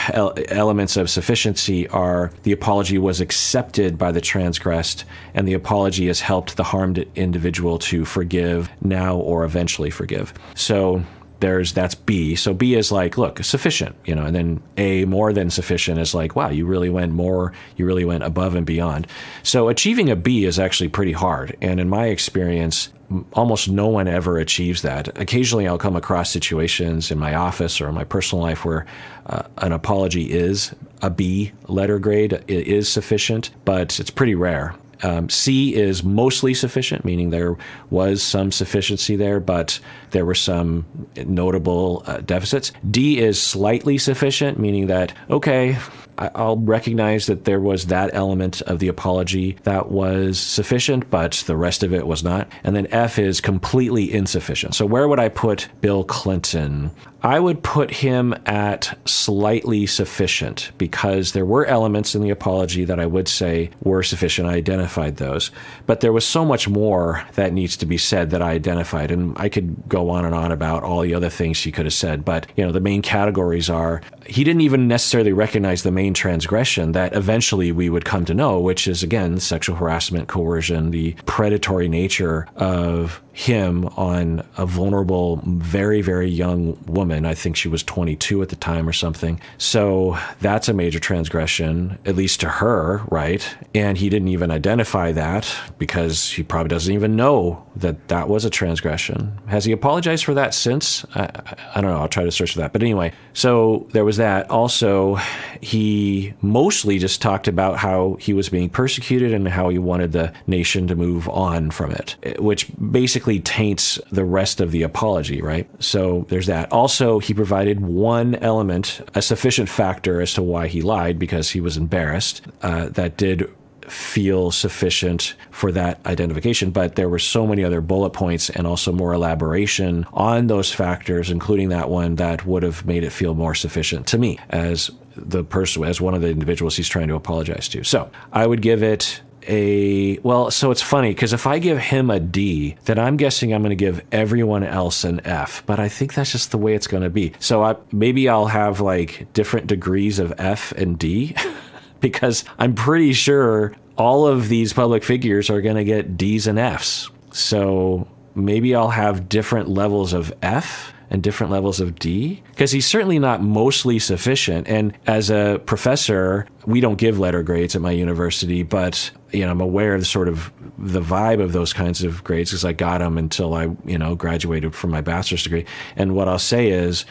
elements 0.67 0.97
of 0.97 1.09
sufficiency 1.09 1.87
are 1.87 2.29
the 2.43 2.51
apology 2.51 2.97
was 2.97 3.21
accepted 3.21 3.97
by 3.97 4.11
the 4.11 4.19
transgressed, 4.19 5.05
and 5.33 5.47
the 5.47 5.53
apology 5.53 6.07
has 6.07 6.19
helped 6.19 6.57
the 6.57 6.63
harmed 6.63 7.07
individual 7.15 7.79
to 7.79 8.03
forgive 8.03 8.69
now 8.81 9.15
or 9.15 9.45
eventually 9.45 9.89
forgive. 9.89 10.33
So 10.55 11.03
there's 11.39 11.71
that's 11.71 11.95
B. 11.95 12.35
So 12.35 12.53
B 12.53 12.75
is 12.75 12.91
like, 12.91 13.17
look, 13.17 13.41
sufficient, 13.45 13.95
you 14.03 14.13
know, 14.13 14.25
and 14.25 14.35
then 14.35 14.61
A 14.75 15.05
more 15.05 15.31
than 15.31 15.49
sufficient 15.49 15.99
is 15.99 16.13
like, 16.13 16.35
wow, 16.35 16.49
you 16.49 16.65
really 16.65 16.89
went 16.89 17.13
more, 17.13 17.53
you 17.77 17.85
really 17.85 18.03
went 18.03 18.23
above 18.23 18.55
and 18.55 18.65
beyond. 18.65 19.07
So 19.43 19.69
achieving 19.69 20.09
a 20.09 20.17
B 20.17 20.43
is 20.43 20.59
actually 20.59 20.89
pretty 20.89 21.13
hard. 21.13 21.55
And 21.61 21.79
in 21.79 21.87
my 21.87 22.07
experience, 22.07 22.89
almost 23.33 23.69
no 23.69 23.87
one 23.87 24.07
ever 24.07 24.37
achieves 24.37 24.81
that. 24.81 25.17
Occasionally 25.17 25.67
I'll 25.67 25.77
come 25.77 25.95
across 25.95 26.29
situations 26.29 27.09
in 27.09 27.17
my 27.17 27.35
office 27.35 27.79
or 27.79 27.87
in 27.87 27.95
my 27.95 28.03
personal 28.03 28.43
life 28.43 28.65
where 28.65 28.85
uh, 29.27 29.43
an 29.57 29.71
apology 29.71 30.31
is 30.31 30.73
a 31.01 31.09
B 31.09 31.51
letter 31.67 31.99
grade, 31.99 32.33
it 32.33 32.67
is 32.67 32.89
sufficient, 32.89 33.51
but 33.65 33.99
it's 33.99 34.09
pretty 34.09 34.35
rare. 34.35 34.75
Um, 35.03 35.29
C 35.29 35.75
is 35.75 36.03
mostly 36.03 36.53
sufficient, 36.53 37.05
meaning 37.05 37.29
there 37.29 37.57
was 37.89 38.21
some 38.23 38.51
sufficiency 38.51 39.15
there, 39.15 39.39
but 39.39 39.79
there 40.11 40.25
were 40.25 40.35
some 40.35 40.85
notable 41.15 42.03
uh, 42.05 42.17
deficits. 42.21 42.71
D 42.89 43.19
is 43.19 43.41
slightly 43.41 43.97
sufficient, 43.97 44.59
meaning 44.59 44.87
that, 44.87 45.13
okay, 45.29 45.77
I'll 46.17 46.57
recognize 46.57 47.27
that 47.27 47.45
there 47.45 47.59
was 47.59 47.87
that 47.87 48.09
element 48.13 48.61
of 48.61 48.79
the 48.79 48.87
apology 48.87 49.57
that 49.63 49.91
was 49.91 50.39
sufficient, 50.39 51.09
but 51.11 51.43
the 51.45 51.55
rest 51.55 51.83
of 51.83 51.93
it 51.93 52.07
was 52.07 52.23
not. 52.23 52.51
And 52.63 52.75
then 52.75 52.87
F 52.89 53.19
is 53.19 53.39
completely 53.39 54.11
insufficient. 54.11 54.73
So 54.73 54.85
where 54.85 55.07
would 55.07 55.19
I 55.19 55.29
put 55.29 55.69
Bill 55.81 56.03
Clinton? 56.03 56.89
I 57.21 57.39
would 57.39 57.61
put 57.61 57.91
him 57.91 58.33
at 58.45 58.97
slightly 59.05 59.85
sufficient 59.85 60.71
because 60.77 61.33
there 61.33 61.45
were 61.45 61.65
elements 61.65 62.15
in 62.15 62.21
the 62.21 62.29
apology 62.29 62.85
that 62.85 62.99
I 62.99 63.05
would 63.05 63.27
say 63.27 63.69
were 63.83 64.03
sufficient. 64.03 64.47
I 64.47 64.53
identified 64.53 64.86
those. 65.17 65.51
But 65.85 66.01
there 66.01 66.13
was 66.13 66.25
so 66.25 66.43
much 66.43 66.67
more 66.67 67.23
that 67.35 67.53
needs 67.53 67.77
to 67.77 67.85
be 67.85 67.97
said 67.97 68.31
that 68.31 68.41
I 68.41 68.51
identified. 68.51 69.11
And 69.11 69.37
I 69.37 69.49
could 69.49 69.87
go 69.87 70.09
on 70.09 70.25
and 70.25 70.33
on 70.33 70.51
about 70.51 70.83
all 70.83 71.01
the 71.01 71.13
other 71.13 71.29
things 71.29 71.61
he 71.61 71.71
could 71.71 71.85
have 71.85 71.93
said. 71.93 72.25
But, 72.25 72.47
you 72.55 72.65
know, 72.65 72.71
the 72.71 72.79
main 72.79 73.01
categories 73.01 73.69
are 73.69 74.01
he 74.25 74.43
didn't 74.43 74.61
even 74.61 74.87
necessarily 74.87 75.33
recognize 75.33 75.83
the 75.83 75.91
main 75.91 76.13
transgression 76.13 76.91
that 76.93 77.15
eventually 77.15 77.71
we 77.71 77.89
would 77.89 78.05
come 78.05 78.25
to 78.25 78.33
know, 78.33 78.59
which 78.59 78.87
is, 78.87 79.03
again, 79.03 79.39
sexual 79.39 79.75
harassment, 79.75 80.27
coercion, 80.27 80.91
the 80.91 81.13
predatory 81.25 81.87
nature 81.87 82.47
of 82.55 83.21
him 83.37 83.85
on 83.97 84.43
a 84.57 84.65
vulnerable, 84.65 85.39
very, 85.45 86.01
very 86.01 86.27
young 86.27 86.75
woman. 86.87 87.23
I 87.23 87.35
think 87.35 87.55
she 87.55 87.67
was 87.67 87.83
22 87.83 88.41
at 88.41 88.49
the 88.49 88.55
time 88.55 88.89
or 88.89 88.93
something. 88.93 89.39
So 89.59 90.17
that's 90.41 90.67
a 90.67 90.73
major 90.73 90.97
transgression, 90.97 91.99
at 92.03 92.15
least 92.15 92.39
to 92.39 92.49
her, 92.49 93.03
right? 93.11 93.47
And 93.75 93.95
he 93.95 94.09
didn't 94.09 94.29
even 94.29 94.49
identify 94.49 95.11
that 95.11 95.55
because 95.77 96.31
he 96.31 96.41
probably 96.41 96.69
doesn't 96.69 96.91
even 96.91 97.15
know 97.15 97.63
that 97.75 98.07
that 98.07 98.27
was 98.27 98.43
a 98.43 98.49
transgression. 98.49 99.39
Has 99.45 99.65
he 99.65 99.71
apologized 99.71 100.25
for 100.25 100.33
that 100.33 100.55
since? 100.55 101.05
I, 101.13 101.29
I 101.75 101.81
don't 101.81 101.91
know. 101.91 101.99
I'll 101.99 102.07
try 102.07 102.23
to 102.23 102.31
search 102.31 102.53
for 102.53 102.59
that. 102.61 102.73
But 102.73 102.81
anyway, 102.81 103.13
so 103.33 103.87
there 103.91 104.03
was 104.03 104.17
that. 104.17 104.49
Also, 104.49 105.19
he 105.61 106.33
mostly 106.41 106.97
just 106.97 107.21
talked 107.21 107.47
about 107.47 107.77
how 107.77 108.17
he 108.19 108.33
was 108.33 108.49
being 108.49 108.67
persecuted 108.67 109.31
and 109.31 109.47
how 109.47 109.69
he 109.69 109.77
wanted 109.77 110.11
the 110.11 110.33
nation 110.47 110.87
to 110.87 110.95
move 110.95 111.29
on 111.29 111.69
from 111.69 111.91
it, 111.91 112.15
which 112.39 112.67
basically 112.91 113.26
taints 113.35 113.99
the 114.11 114.25
rest 114.25 114.61
of 114.61 114.71
the 114.71 114.83
apology, 114.83 115.41
right? 115.41 115.69
So 115.79 116.25
there's 116.29 116.47
that. 116.47 116.71
Also, 116.71 117.19
he 117.19 117.33
provided 117.33 117.79
one 117.81 118.35
element, 118.35 119.01
a 119.13 119.21
sufficient 119.21 119.69
factor 119.69 120.21
as 120.21 120.33
to 120.33 120.43
why 120.43 120.67
he 120.67 120.81
lied 120.81 121.19
because 121.19 121.49
he 121.49 121.61
was 121.61 121.77
embarrassed, 121.77 122.41
uh, 122.61 122.89
that 122.89 123.17
did 123.17 123.53
feel 123.87 124.51
sufficient 124.51 125.35
for 125.51 125.71
that 125.71 125.99
identification, 126.05 126.71
but 126.71 126.95
there 126.95 127.09
were 127.09 127.19
so 127.19 127.47
many 127.47 127.63
other 127.63 127.81
bullet 127.81 128.09
points 128.11 128.49
and 128.49 128.67
also 128.67 128.91
more 128.91 129.13
elaboration 129.13 130.05
on 130.13 130.47
those 130.47 130.73
factors, 130.73 131.29
including 131.29 131.69
that 131.69 131.89
one 131.89 132.15
that 132.15 132.45
would 132.45 132.63
have 132.63 132.85
made 132.85 133.03
it 133.03 133.11
feel 133.11 133.33
more 133.33 133.55
sufficient 133.55 134.05
to 134.07 134.17
me 134.17 134.37
as 134.49 134.91
the 135.15 135.43
person, 135.43 135.83
as 135.83 136.01
one 136.01 136.13
of 136.13 136.21
the 136.21 136.29
individuals 136.29 136.75
he's 136.75 136.89
trying 136.89 137.07
to 137.07 137.15
apologize 137.15 137.67
to. 137.69 137.83
So 137.83 138.09
I 138.33 138.45
would 138.45 138.61
give 138.61 138.83
it 138.83 139.21
a 139.47 140.17
well 140.19 140.51
so 140.51 140.71
it's 140.71 140.81
funny 140.81 141.09
because 141.09 141.33
if 141.33 141.47
i 141.47 141.59
give 141.59 141.77
him 141.77 142.09
a 142.09 142.19
d 142.19 142.75
then 142.85 142.99
i'm 142.99 143.17
guessing 143.17 143.53
i'm 143.53 143.61
going 143.61 143.69
to 143.69 143.75
give 143.75 144.03
everyone 144.11 144.63
else 144.63 145.03
an 145.03 145.19
f 145.25 145.63
but 145.65 145.79
i 145.79 145.87
think 145.89 146.13
that's 146.13 146.31
just 146.31 146.51
the 146.51 146.57
way 146.57 146.73
it's 146.73 146.87
going 146.87 147.03
to 147.03 147.09
be. 147.09 147.33
So 147.39 147.63
I, 147.63 147.75
maybe 147.91 148.27
i'll 148.29 148.47
have 148.47 148.79
like 148.79 149.31
different 149.33 149.67
degrees 149.67 150.19
of 150.19 150.33
f 150.37 150.71
and 150.73 150.97
d 150.97 151.35
because 151.99 152.43
i'm 152.59 152.75
pretty 152.75 153.13
sure 153.13 153.75
all 153.97 154.27
of 154.27 154.49
these 154.49 154.73
public 154.73 155.03
figures 155.03 155.49
are 155.49 155.61
going 155.61 155.75
to 155.75 155.83
get 155.83 156.17
d's 156.17 156.47
and 156.47 156.59
f's. 156.59 157.09
So 157.31 158.07
maybe 158.35 158.75
i'll 158.75 158.89
have 158.89 159.29
different 159.29 159.69
levels 159.69 160.13
of 160.13 160.33
f 160.41 160.93
and 161.09 161.23
different 161.23 161.51
levels 161.51 161.79
of 161.79 161.97
D? 161.99 162.41
Because 162.49 162.71
he's 162.71 162.85
certainly 162.85 163.19
not 163.19 163.41
mostly 163.41 163.99
sufficient. 163.99 164.67
And 164.67 164.97
as 165.07 165.29
a 165.29 165.61
professor, 165.65 166.47
we 166.65 166.81
don't 166.81 166.97
give 166.97 167.19
letter 167.19 167.43
grades 167.43 167.75
at 167.75 167.81
my 167.81 167.91
university, 167.91 168.63
but 168.63 169.11
you 169.31 169.45
know, 169.45 169.51
I'm 169.51 169.61
aware 169.61 169.93
of 169.93 170.07
sort 170.07 170.27
of 170.27 170.51
the 170.77 171.01
vibe 171.01 171.41
of 171.41 171.51
those 171.51 171.73
kinds 171.73 172.03
of 172.03 172.23
grades 172.23 172.51
because 172.51 172.65
I 172.65 172.73
got 172.73 172.99
them 172.99 173.17
until 173.17 173.53
I, 173.53 173.69
you 173.85 173.97
know, 173.97 174.15
graduated 174.15 174.73
from 174.73 174.91
my 174.91 175.01
bachelor's 175.01 175.43
degree. 175.43 175.65
And 175.95 176.15
what 176.15 176.27
I'll 176.27 176.39
say 176.39 176.69
is 176.69 177.05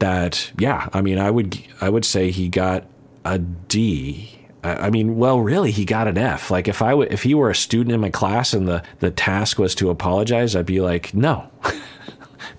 that 0.00 0.50
yeah, 0.58 0.88
I 0.92 1.02
mean, 1.02 1.18
I 1.18 1.30
would 1.30 1.58
I 1.80 1.88
would 1.88 2.04
say 2.04 2.30
he 2.30 2.48
got 2.48 2.86
a 3.24 3.38
D 3.38 4.40
I 4.62 4.90
mean, 4.90 5.16
well, 5.16 5.40
really, 5.40 5.70
he 5.70 5.84
got 5.84 6.06
an 6.06 6.18
F. 6.18 6.50
Like 6.50 6.68
if 6.68 6.82
I 6.82 6.90
w- 6.90 7.08
if 7.10 7.22
he 7.22 7.34
were 7.34 7.50
a 7.50 7.54
student 7.54 7.94
in 7.94 8.00
my 8.00 8.10
class 8.10 8.52
and 8.52 8.68
the 8.68 8.82
the 8.98 9.10
task 9.10 9.58
was 9.58 9.74
to 9.76 9.88
apologize, 9.88 10.54
I'd 10.54 10.66
be 10.66 10.80
like, 10.80 11.14
no. 11.14 11.48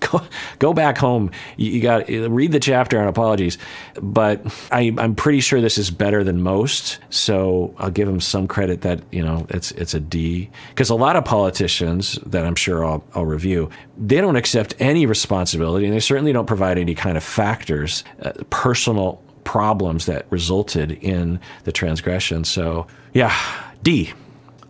Go, 0.12 0.20
go 0.58 0.74
back 0.74 0.98
home. 0.98 1.30
You, 1.56 1.70
you 1.70 1.80
got 1.80 2.08
read 2.08 2.52
the 2.52 2.60
chapter 2.60 3.00
on 3.00 3.08
apologies, 3.08 3.56
but 4.00 4.40
I, 4.70 4.94
I'm 4.98 5.14
pretty 5.14 5.40
sure 5.40 5.60
this 5.60 5.78
is 5.78 5.90
better 5.90 6.24
than 6.24 6.42
most. 6.42 6.98
So 7.10 7.74
I'll 7.78 7.90
give 7.90 8.08
him 8.08 8.20
some 8.20 8.46
credit 8.48 8.82
that 8.82 9.00
you 9.10 9.22
know 9.22 9.46
it's 9.48 9.70
it's 9.72 9.94
a 9.94 10.00
D 10.00 10.50
because 10.70 10.90
a 10.90 10.94
lot 10.94 11.16
of 11.16 11.24
politicians 11.24 12.18
that 12.26 12.44
I'm 12.44 12.56
sure 12.56 12.84
I'll, 12.84 13.04
I'll 13.14 13.26
review 13.26 13.70
they 13.96 14.20
don't 14.20 14.36
accept 14.36 14.74
any 14.78 15.06
responsibility 15.06 15.86
and 15.86 15.94
they 15.94 16.00
certainly 16.00 16.32
don't 16.32 16.46
provide 16.46 16.78
any 16.78 16.94
kind 16.94 17.16
of 17.16 17.22
factors, 17.22 18.04
uh, 18.22 18.32
personal 18.50 19.22
problems 19.44 20.06
that 20.06 20.26
resulted 20.30 20.92
in 20.92 21.40
the 21.64 21.72
transgression. 21.72 22.44
So 22.44 22.86
yeah, 23.12 23.34
D. 23.82 24.12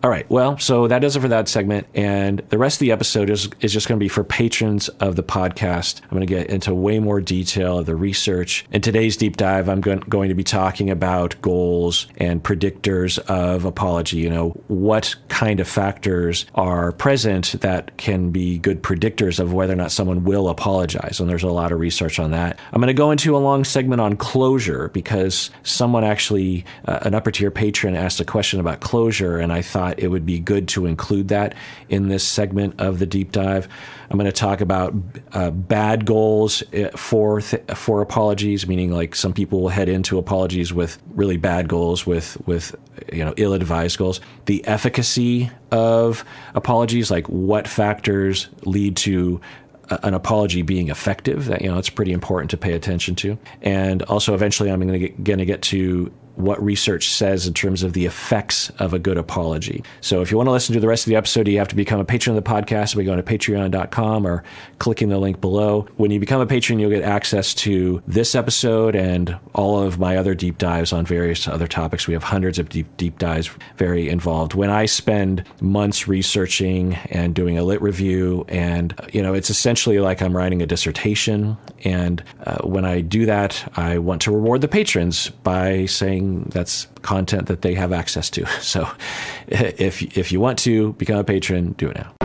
All 0.03 0.09
right. 0.09 0.29
Well, 0.29 0.57
so 0.57 0.89
that 0.89 0.99
does 0.99 1.15
it 1.15 1.21
for 1.21 1.29
that 1.29 1.47
segment. 1.47 1.87
And 1.93 2.39
the 2.49 2.57
rest 2.57 2.75
of 2.75 2.79
the 2.79 2.91
episode 2.91 3.29
is, 3.29 3.47
is 3.61 3.71
just 3.71 3.87
going 3.87 3.97
to 3.97 4.03
be 4.03 4.09
for 4.09 4.25
patrons 4.25 4.89
of 4.89 5.15
the 5.15 5.23
podcast. 5.23 6.01
I'm 6.03 6.09
going 6.09 6.19
to 6.19 6.25
get 6.25 6.49
into 6.49 6.75
way 6.75 6.99
more 6.99 7.21
detail 7.21 7.79
of 7.79 7.85
the 7.85 7.95
research. 7.95 8.65
In 8.73 8.81
today's 8.81 9.15
deep 9.15 9.37
dive, 9.37 9.69
I'm 9.69 9.79
going, 9.79 9.99
going 10.01 10.27
to 10.27 10.35
be 10.35 10.43
talking 10.43 10.89
about 10.89 11.41
goals 11.41 12.07
and 12.17 12.43
predictors 12.43 13.17
of 13.29 13.63
apology. 13.63 14.17
You 14.17 14.29
know, 14.29 14.49
what 14.67 15.15
kind 15.29 15.61
of 15.61 15.69
factors 15.69 16.47
are 16.53 16.91
present 16.91 17.55
that 17.61 17.95
can 17.95 18.31
be 18.31 18.57
good 18.57 18.83
predictors 18.83 19.39
of 19.39 19.53
whether 19.53 19.71
or 19.71 19.77
not 19.77 19.93
someone 19.93 20.25
will 20.25 20.49
apologize. 20.49 21.21
And 21.21 21.29
there's 21.29 21.43
a 21.43 21.47
lot 21.47 21.71
of 21.71 21.79
research 21.79 22.19
on 22.19 22.31
that. 22.31 22.59
I'm 22.73 22.81
going 22.81 22.87
to 22.87 22.93
go 22.93 23.11
into 23.11 23.37
a 23.37 23.39
long 23.39 23.63
segment 23.63 24.01
on 24.01 24.17
closure 24.17 24.89
because 24.89 25.49
someone 25.63 26.03
actually, 26.03 26.65
uh, 26.89 26.99
an 27.03 27.15
upper 27.15 27.31
tier 27.31 27.51
patron, 27.51 27.95
asked 27.95 28.19
a 28.19 28.25
question 28.25 28.59
about 28.59 28.81
closure. 28.81 29.37
And 29.37 29.53
I 29.53 29.61
thought, 29.61 29.92
it 29.97 30.07
would 30.07 30.25
be 30.25 30.39
good 30.39 30.67
to 30.69 30.85
include 30.85 31.29
that 31.29 31.55
in 31.89 32.07
this 32.07 32.27
segment 32.27 32.79
of 32.79 32.99
the 32.99 33.05
deep 33.05 33.31
dive. 33.31 33.67
I'm 34.09 34.17
going 34.17 34.29
to 34.29 34.31
talk 34.31 34.61
about 34.61 34.93
uh, 35.33 35.51
bad 35.51 36.05
goals 36.05 36.63
uh, 36.73 36.89
for 36.95 37.41
th- 37.41 37.63
for 37.75 38.01
apologies, 38.01 38.67
meaning 38.67 38.91
like 38.91 39.15
some 39.15 39.33
people 39.33 39.61
will 39.61 39.69
head 39.69 39.89
into 39.89 40.17
apologies 40.17 40.73
with 40.73 41.01
really 41.09 41.37
bad 41.37 41.67
goals, 41.67 42.05
with 42.05 42.37
with 42.45 42.75
you 43.11 43.23
know 43.23 43.33
ill-advised 43.37 43.97
goals. 43.97 44.21
The 44.45 44.65
efficacy 44.65 45.49
of 45.71 46.23
apologies, 46.53 47.09
like 47.09 47.27
what 47.27 47.67
factors 47.67 48.49
lead 48.65 48.97
to 48.97 49.41
an 49.89 50.13
apology 50.13 50.61
being 50.61 50.89
effective. 50.89 51.45
That 51.45 51.61
you 51.61 51.69
know, 51.69 51.77
it's 51.77 51.89
pretty 51.89 52.11
important 52.11 52.51
to 52.51 52.57
pay 52.57 52.73
attention 52.73 53.15
to. 53.15 53.37
And 53.61 54.01
also, 54.03 54.33
eventually, 54.33 54.71
I'm 54.71 54.79
going 54.79 54.93
to 54.93 54.99
get, 54.99 55.23
going 55.23 55.39
to 55.39 55.45
get 55.45 55.61
to 55.63 56.11
what 56.35 56.63
research 56.63 57.09
says 57.09 57.47
in 57.47 57.53
terms 57.53 57.83
of 57.83 57.93
the 57.93 58.05
effects 58.05 58.69
of 58.79 58.93
a 58.93 58.99
good 58.99 59.17
apology. 59.17 59.83
So 60.01 60.21
if 60.21 60.31
you 60.31 60.37
want 60.37 60.47
to 60.47 60.51
listen 60.51 60.73
to 60.73 60.79
the 60.79 60.87
rest 60.87 61.05
of 61.05 61.09
the 61.09 61.15
episode, 61.15 61.47
you 61.47 61.57
have 61.59 61.67
to 61.67 61.75
become 61.75 61.99
a 61.99 62.05
patron 62.05 62.35
of 62.35 62.43
the 62.43 62.49
podcast 62.49 62.95
by 62.95 63.03
going 63.03 63.21
to 63.21 63.23
patreon.com 63.23 64.25
or 64.25 64.43
clicking 64.79 65.09
the 65.09 65.19
link 65.19 65.39
below. 65.41 65.87
When 65.97 66.11
you 66.11 66.19
become 66.19 66.41
a 66.41 66.45
patron, 66.45 66.79
you'll 66.79 66.89
get 66.89 67.03
access 67.03 67.53
to 67.55 68.01
this 68.07 68.35
episode 68.35 68.95
and 68.95 69.37
all 69.53 69.81
of 69.81 69.99
my 69.99 70.17
other 70.17 70.33
deep 70.33 70.57
dives 70.57 70.91
on 70.91 71.05
various 71.05 71.47
other 71.47 71.67
topics. 71.67 72.07
We 72.07 72.13
have 72.13 72.23
hundreds 72.23 72.59
of 72.59 72.69
deep 72.69 72.87
deep 72.97 73.19
dives, 73.19 73.49
very 73.77 74.09
involved. 74.09 74.53
When 74.53 74.69
I 74.69 74.85
spend 74.85 75.43
months 75.61 76.07
researching 76.07 76.95
and 77.09 77.35
doing 77.35 77.57
a 77.57 77.63
lit 77.63 77.81
review, 77.81 78.45
and 78.47 78.93
you 79.11 79.21
know, 79.21 79.33
it's 79.33 79.49
essentially 79.49 79.99
like 79.99 80.21
I'm 80.21 80.35
writing 80.35 80.61
a 80.61 80.65
dissertation. 80.65 81.57
And 81.83 82.23
uh, 82.45 82.59
when 82.63 82.85
I 82.85 83.01
do 83.01 83.25
that, 83.25 83.71
I 83.75 83.97
want 83.97 84.21
to 84.23 84.31
reward 84.31 84.61
the 84.61 84.67
patrons 84.67 85.29
by 85.29 85.85
saying 85.85 86.22
that's 86.49 86.87
content 87.01 87.47
that 87.47 87.61
they 87.61 87.73
have 87.75 87.93
access 87.93 88.29
to. 88.31 88.45
So 88.61 88.87
if 89.47 90.01
if 90.17 90.31
you 90.31 90.39
want 90.39 90.57
to 90.59 90.93
become 90.93 91.17
a 91.19 91.23
patron, 91.23 91.73
do 91.73 91.89
it 91.89 91.97
now. 91.97 92.22